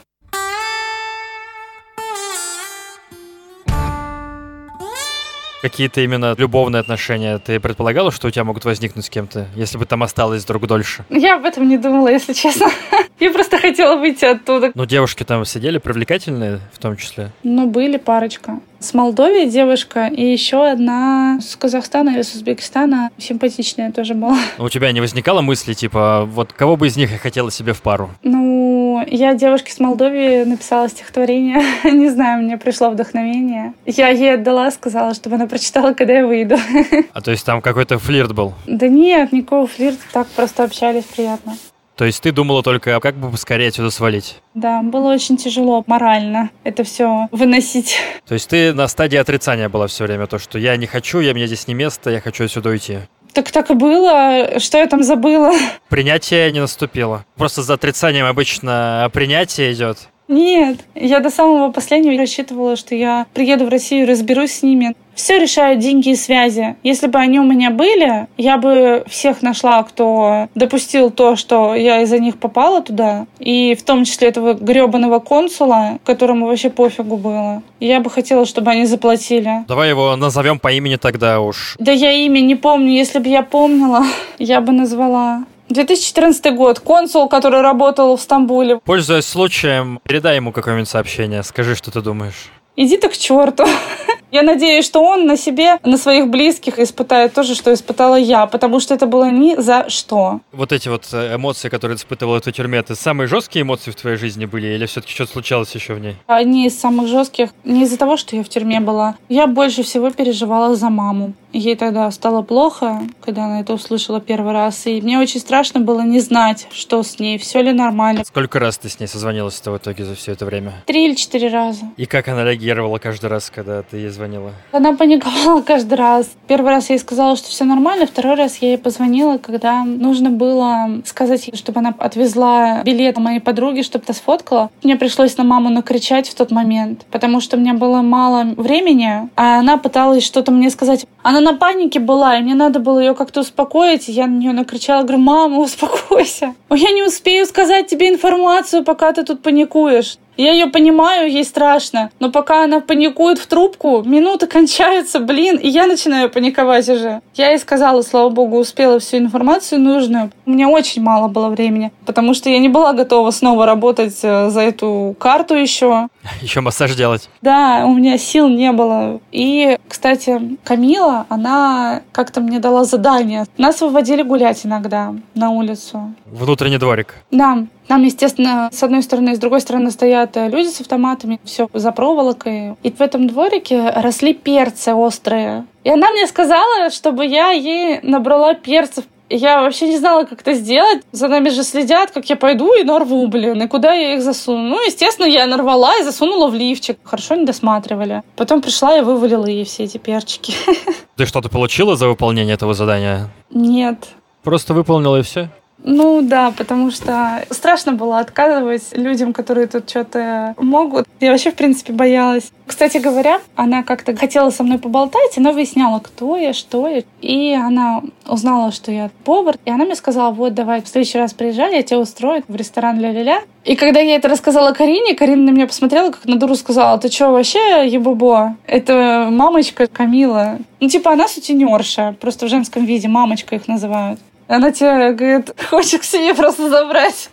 [5.62, 7.38] Какие-то именно любовные отношения.
[7.38, 11.04] Ты предполагала, что у тебя могут возникнуть с кем-то, если бы там осталось друг дольше?
[11.08, 12.68] Я об этом не думала, если честно.
[13.20, 14.72] Я просто хотела выйти оттуда.
[14.74, 17.30] Ну, девушки там сидели привлекательные в том числе?
[17.44, 18.58] Ну, были парочка.
[18.80, 23.10] С Молдовии девушка и еще одна с Казахстана или с Узбекистана.
[23.16, 24.38] Симпатичная тоже была.
[24.58, 27.82] У тебя не возникало мысли, типа, вот кого бы из них я хотела себе в
[27.82, 28.10] пару?
[28.24, 31.62] Ну, я девушке с Молдовии написала стихотворение.
[31.84, 33.74] не знаю, мне пришло вдохновение.
[33.86, 36.56] Я ей отдала, сказала, чтобы она прочитала, когда я выйду.
[37.12, 38.54] а то есть там какой-то флирт был?
[38.66, 41.56] Да нет, никакого флирта, так просто общались приятно.
[41.96, 44.40] То есть ты думала только, как бы поскорее отсюда свалить?
[44.54, 47.96] Да, было очень тяжело морально это все выносить.
[48.26, 51.34] То есть ты на стадии отрицания была все время, то, что я не хочу, я
[51.34, 52.98] мне здесь не место, я хочу отсюда уйти.
[53.32, 54.58] Так так и было.
[54.58, 55.52] Что я там забыла?
[55.88, 57.24] Принятие не наступило.
[57.36, 60.08] Просто за отрицанием обычно принятие идет.
[60.28, 64.94] Нет, я до самого последнего рассчитывала, что я приеду в Россию, разберусь с ними.
[65.14, 66.76] Все решают деньги и связи.
[66.82, 72.02] Если бы они у меня были, я бы всех нашла, кто допустил то, что я
[72.02, 73.26] из-за них попала туда.
[73.38, 77.62] И в том числе этого гребаного консула, которому вообще пофигу было.
[77.80, 79.64] Я бы хотела, чтобы они заплатили.
[79.68, 81.76] Давай его назовем по имени тогда уж.
[81.78, 82.92] Да я имя не помню.
[82.92, 84.04] Если бы я помнила,
[84.38, 85.44] я бы назвала.
[85.68, 86.80] 2014 год.
[86.80, 88.78] Консул, который работал в Стамбуле.
[88.84, 91.42] Пользуясь случаем, передай ему какое-нибудь сообщение.
[91.42, 92.50] Скажи, что ты думаешь.
[92.76, 93.64] Иди ты к черту.
[94.32, 98.46] Я надеюсь, что он на себе, на своих близких испытает то же, что испытала я,
[98.46, 100.40] потому что это было ни за что.
[100.52, 104.16] Вот эти вот э, эмоции, которые испытывала в тюрьме, это самые жесткие эмоции в твоей
[104.16, 106.16] жизни были или все-таки что-то случалось еще в ней?
[106.26, 107.50] Одни из самых жестких.
[107.64, 109.16] Не из-за того, что я в тюрьме была.
[109.28, 111.34] Я больше всего переживала за маму.
[111.52, 114.86] Ей тогда стало плохо, когда она это услышала первый раз.
[114.86, 118.24] И мне очень страшно было не знать, что с ней, все ли нормально.
[118.24, 120.72] Сколько раз ты с ней созвонилась в итоге за все это время?
[120.86, 121.86] Три или четыре раза.
[121.96, 124.52] И как она реагировала каждый раз, когда ты ей звонила?
[124.72, 126.30] Она паниковала каждый раз.
[126.48, 130.30] Первый раз я ей сказала, что все нормально, второй раз я ей позвонила, когда нужно
[130.30, 134.70] было сказать ей, чтобы она отвезла билет моей подруге, чтобы та сфоткала.
[134.82, 139.30] Мне пришлось на маму накричать в тот момент, потому что у меня было мало времени,
[139.36, 141.06] а она пыталась что-то мне сказать.
[141.22, 144.08] Она на панике была, и мне надо было ее как-то успокоить.
[144.08, 146.54] Я на нее накричала, говорю, мама, успокойся.
[146.70, 150.18] Я не успею сказать тебе информацию, пока ты тут паникуешь.
[150.36, 155.68] Я ее понимаю, ей страшно, но пока она паникует в трубку, минуты кончаются, блин, и
[155.68, 157.20] я начинаю паниковать уже.
[157.34, 160.30] Я ей сказала, слава богу, успела всю информацию нужную.
[160.46, 164.48] У меня очень мало было времени, потому что я не была готова снова работать э,
[164.48, 166.08] за эту карту еще.
[166.40, 167.28] Еще массаж делать.
[167.40, 169.20] Да, у меня сил не было.
[169.32, 173.44] И, кстати, Камила, она как-то мне дала задание.
[173.58, 176.14] Нас выводили гулять иногда на улицу.
[176.26, 177.14] Внутренний дворик.
[177.30, 177.66] Да.
[177.88, 181.68] Там, естественно, с одной стороны и с другой стороны стоят э, люди с автоматами, все
[181.72, 182.74] за проволокой.
[182.82, 185.66] И в этом дворике росли перцы острые.
[185.84, 189.04] И она мне сказала, чтобы я ей набрала перцев.
[189.28, 191.02] Я вообще не знала, как это сделать.
[191.10, 193.62] За нами же следят, как я пойду и нарву, блин.
[193.62, 194.62] И куда я их засуну?
[194.62, 196.98] Ну, естественно, я нарвала и засунула в лифчик.
[197.02, 198.22] Хорошо не досматривали.
[198.36, 200.54] Потом пришла и вывалила ей все эти перчики.
[201.16, 203.30] Ты что-то получила за выполнение этого задания?
[203.50, 204.08] Нет.
[204.42, 205.48] Просто выполнила и все?
[205.84, 211.06] Ну да, потому что страшно было отказывать людям, которые тут что-то могут.
[211.20, 212.52] Я вообще, в принципе, боялась.
[212.66, 217.02] Кстати говоря, она как-то хотела со мной поболтать, она выясняла, кто я, что я.
[217.20, 219.56] И она узнала, что я повар.
[219.64, 223.00] И она мне сказала, вот, давай в следующий раз приезжай, я тебя устрою в ресторан
[223.00, 223.42] ля-ля-ля.
[223.64, 227.08] И когда я это рассказала Карине, Карина на меня посмотрела, как на дуру сказала, ты
[227.10, 228.56] что, вообще ебубо?
[228.66, 230.58] Это мамочка Камила.
[230.80, 234.18] Ну, типа, она сутенерша, просто в женском виде, мамочка их называют.
[234.52, 237.30] Она тебе говорит, хочешь к себе просто забрать.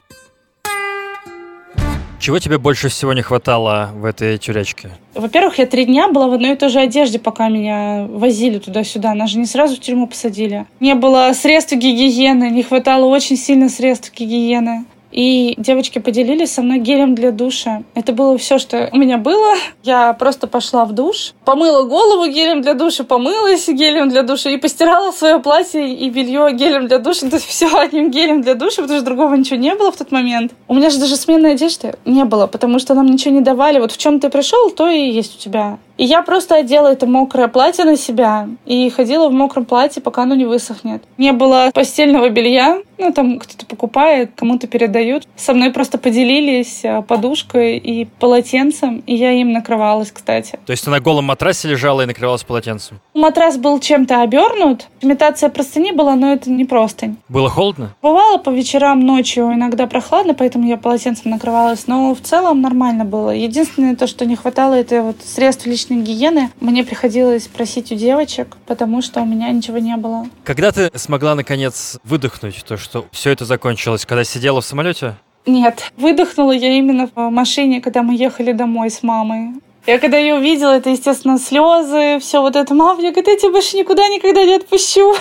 [2.18, 4.92] Чего тебе больше всего не хватало в этой тюрячке?
[5.16, 9.14] Во-первых, я три дня была в одной и той же одежде, пока меня возили туда-сюда.
[9.16, 10.66] Нас же не сразу в тюрьму посадили.
[10.80, 14.86] Не было средств гигиены, не хватало очень сильно средств гигиены.
[15.12, 17.84] И девочки поделились со мной гелем для душа.
[17.96, 19.56] Это было все, что у меня было.
[19.84, 24.58] Я просто пошла в душ, помыла голову гелем для душа, помылась гелем для душа и
[24.58, 27.28] постирала свое платье и белье гелем для душа.
[27.30, 30.12] То есть все одним гелем для душа, потому что другого ничего не было в тот
[30.12, 30.54] момент.
[30.68, 33.80] У меня же даже сменной одежды не было, потому что нам ничего не давали.
[33.80, 35.78] Вот в чем ты пришел, то и есть у тебя.
[36.00, 40.24] И я просто одела это мокрое платье на себя и ходила в мокром платье, пока
[40.24, 41.04] оно не высохнет.
[41.18, 45.28] Не было постельного белья, ну там кто-то покупает, кому-то передают.
[45.36, 50.58] Со мной просто поделились э, подушкой и полотенцем, и я им накрывалась, кстати.
[50.66, 53.02] То есть ты на голом матрасе лежала и накрывалась полотенцем?
[53.14, 54.88] Матрас был чем-то обернут.
[55.02, 57.18] Имитация простыни была, но это не простынь.
[57.28, 57.94] Было холодно?
[58.02, 63.32] Бывало по вечерам, ночью иногда прохладно, поэтому я полотенцем накрывалась, но в целом нормально было.
[63.32, 67.96] Единственное то, что не хватало, это вот средств личной личной гигиены мне приходилось просить у
[67.96, 70.28] девочек, потому что у меня ничего не было.
[70.44, 75.16] Когда ты смогла наконец выдохнуть то, что все это закончилось, когда сидела в самолете?
[75.46, 79.54] Нет, выдохнула я именно в машине, когда мы ехали домой с мамой.
[79.88, 82.76] Я когда ее увидела, это, естественно, слезы, все вот это.
[82.76, 85.16] Мама, я, говорит, я тебя больше никуда никогда не отпущу.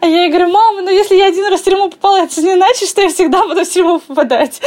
[0.00, 2.54] А я ей говорю, мама, ну если я один раз в тюрьму попала, это не
[2.54, 4.60] значит, что я всегда буду в тюрьму попадать.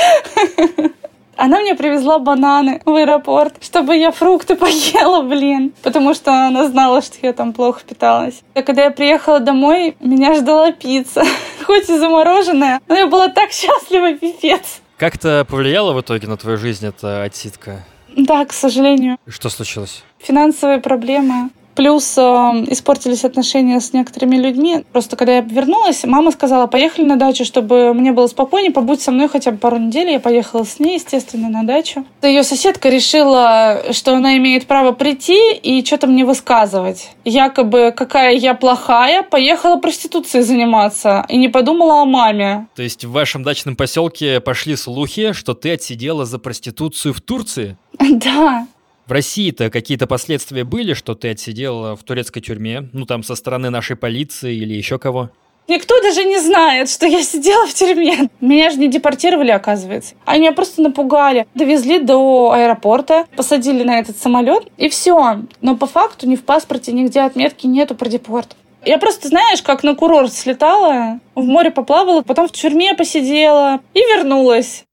[1.38, 5.74] Она мне привезла бананы в аэропорт, чтобы я фрукты поела, блин.
[5.84, 8.42] Потому что она знала, что я там плохо питалась.
[8.54, 11.24] А когда я приехала домой, меня ждала пицца.
[11.66, 14.82] Хоть и замороженная, но я была так счастлива, пипец.
[14.98, 17.84] Как-то повлияло в итоге на твою жизнь эта отсидка?
[18.16, 19.18] Да, к сожалению.
[19.28, 20.04] Что случилось?
[20.20, 21.50] Финансовые проблемы.
[21.76, 24.86] Плюс э, испортились отношения с некоторыми людьми.
[24.94, 29.12] Просто когда я вернулась, мама сказала, поехали на дачу, чтобы мне было спокойнее, побудь со
[29.12, 30.10] мной хотя бы пару недель.
[30.10, 32.06] Я поехала с ней, естественно, на дачу.
[32.22, 37.12] Ее соседка решила, что она имеет право прийти и что-то мне высказывать.
[37.26, 42.68] Якобы, какая я плохая, поехала проституцией заниматься и не подумала о маме.
[42.76, 47.78] То есть в вашем дачном поселке пошли слухи, что ты отсидела за проституцию в Турции?
[48.16, 48.68] Да.
[49.06, 52.90] В России-то какие-то последствия были, что ты отсидел в турецкой тюрьме?
[52.92, 55.30] Ну, там, со стороны нашей полиции или еще кого?
[55.68, 58.30] Никто даже не знает, что я сидела в тюрьме.
[58.42, 60.16] Меня же не депортировали, оказывается.
[60.26, 61.48] Они меня просто напугали.
[61.54, 65.40] Довезли до аэропорта, посадили на этот самолет, и все.
[65.62, 68.56] Но по факту ни в паспорте, нигде отметки нету про депорт.
[68.86, 74.00] Я просто, знаешь, как на курорт слетала, в море поплавала, потом в тюрьме посидела и
[74.00, 74.86] вернулась.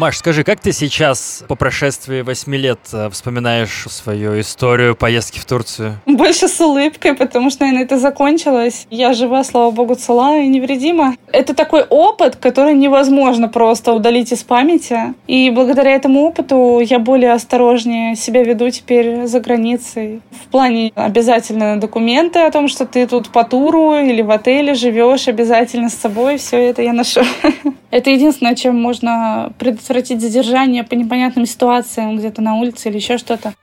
[0.00, 5.44] Маш, скажи, как ты сейчас по прошествии восьми лет э, вспоминаешь свою историю поездки в
[5.44, 6.00] Турцию?
[6.06, 8.86] Больше с улыбкой, потому что, наверное, это закончилось.
[8.88, 11.16] Я жива, слава богу, цела и невредима.
[11.30, 15.12] Это такой опыт, который невозможно просто удалить из памяти.
[15.26, 20.22] И благодаря этому опыту я более осторожнее себя веду теперь за границей.
[20.30, 25.28] В плане обязательно документы о том, что ты тут по туру или в отеле живешь,
[25.28, 27.20] обязательно с собой все это я ношу.
[27.90, 29.89] Это единственное, чем можно предотвратить
[30.20, 33.54] задержание по непонятным ситуациям где-то на улице или еще что-то.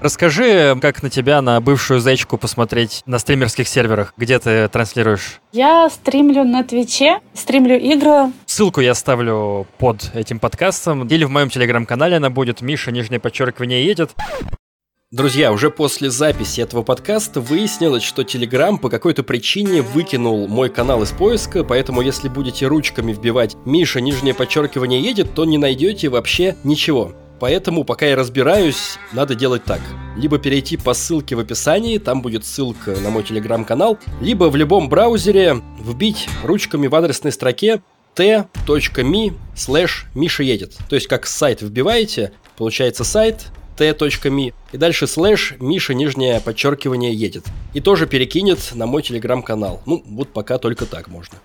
[0.00, 5.40] Расскажи, как на тебя, на бывшую зайчку посмотреть на стримерских серверах, где ты транслируешь?
[5.50, 8.32] Я стримлю на Твиче, стримлю игры.
[8.46, 11.06] Ссылку я оставлю под этим подкастом.
[11.08, 12.60] Или в моем телеграм-канале она будет.
[12.60, 14.14] Миша, нижнее подчеркивание, едет.
[15.10, 21.02] Друзья, уже после записи этого подкаста выяснилось, что Telegram по какой-то причине выкинул мой канал
[21.02, 26.56] из поиска, поэтому если будете ручками вбивать «Миша, нижнее подчеркивание едет», то не найдете вообще
[26.62, 27.14] ничего.
[27.40, 29.80] Поэтому, пока я разбираюсь, надо делать так.
[30.18, 34.90] Либо перейти по ссылке в описании, там будет ссылка на мой телеграм-канал, либо в любом
[34.90, 37.80] браузере вбить ручками в адресной строке
[38.14, 40.76] t.me slash Миша едет.
[40.90, 43.46] То есть как сайт вбиваете, получается сайт,
[43.78, 47.44] t.me и дальше слэш Миша нижнее подчеркивание едет.
[47.74, 49.80] И тоже перекинет на мой телеграм-канал.
[49.86, 51.38] Ну, вот пока только так можно.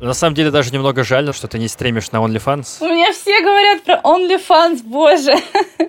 [0.00, 2.78] На самом деле даже немного жаль, что ты не стримишь на OnlyFans.
[2.80, 5.34] У меня все говорят про OnlyFans, боже.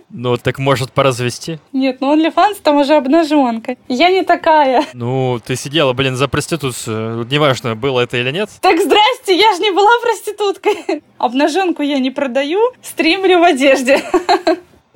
[0.10, 1.60] Ну, так может поразвести?
[1.74, 3.76] Нет, ну OnlyFans там уже обнаженка.
[3.89, 4.86] Я не такая.
[4.93, 7.28] Ну, ты сидела, блин, за проституцию.
[7.30, 8.49] Неважно, было это или нет.
[8.62, 11.03] Так здрасте, я же не была проституткой.
[11.18, 14.01] Обнаженку я не продаю, стримлю в одежде.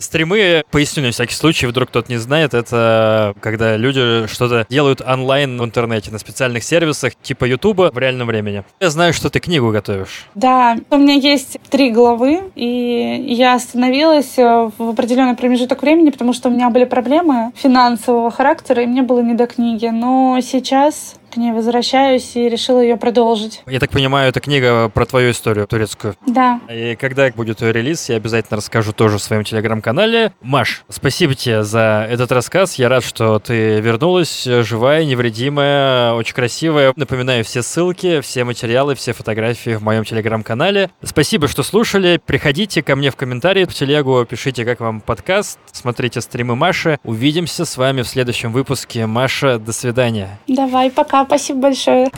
[0.02, 5.60] Стримы, поясню на всякий случай, вдруг кто-то не знает, это когда люди что-то делают онлайн
[5.60, 8.64] в интернете на специальных сервисах типа Ютуба в реальном времени.
[8.80, 10.26] Я знаю, что ты книгу готовишь.
[10.34, 16.34] Да, у меня есть три главы, и я остановилась э, в определенный промежуток времени, потому
[16.34, 19.86] что у меня были проблемы финансового характера, и мне было не до книги.
[19.86, 23.64] Но сейчас к ней возвращаюсь и решила ее продолжить.
[23.66, 26.16] Я так понимаю, это книга про твою историю турецкую.
[26.28, 26.60] Да.
[26.70, 30.34] И когда будет ее релиз, я обязательно расскажу тоже в своем телеграм-канале.
[30.42, 32.76] Маш, спасибо тебе за этот рассказ.
[32.76, 36.94] Я рад, что ты вернулась живая, невредимая, очень красивая.
[36.96, 40.92] Напоминаю все ссылки, все материалы, все фотографии в моем телеграм-канале.
[41.04, 42.20] Спасибо, что слушали.
[42.24, 47.00] Приходите ко мне в комментарии в телегу, пишите, как вам подкаст, смотрите стримы Маши.
[47.04, 49.06] Увидимся с вами в следующем выпуске.
[49.06, 50.40] Маша, до свидания.
[50.48, 52.10] Давай, пока Спасибо большое.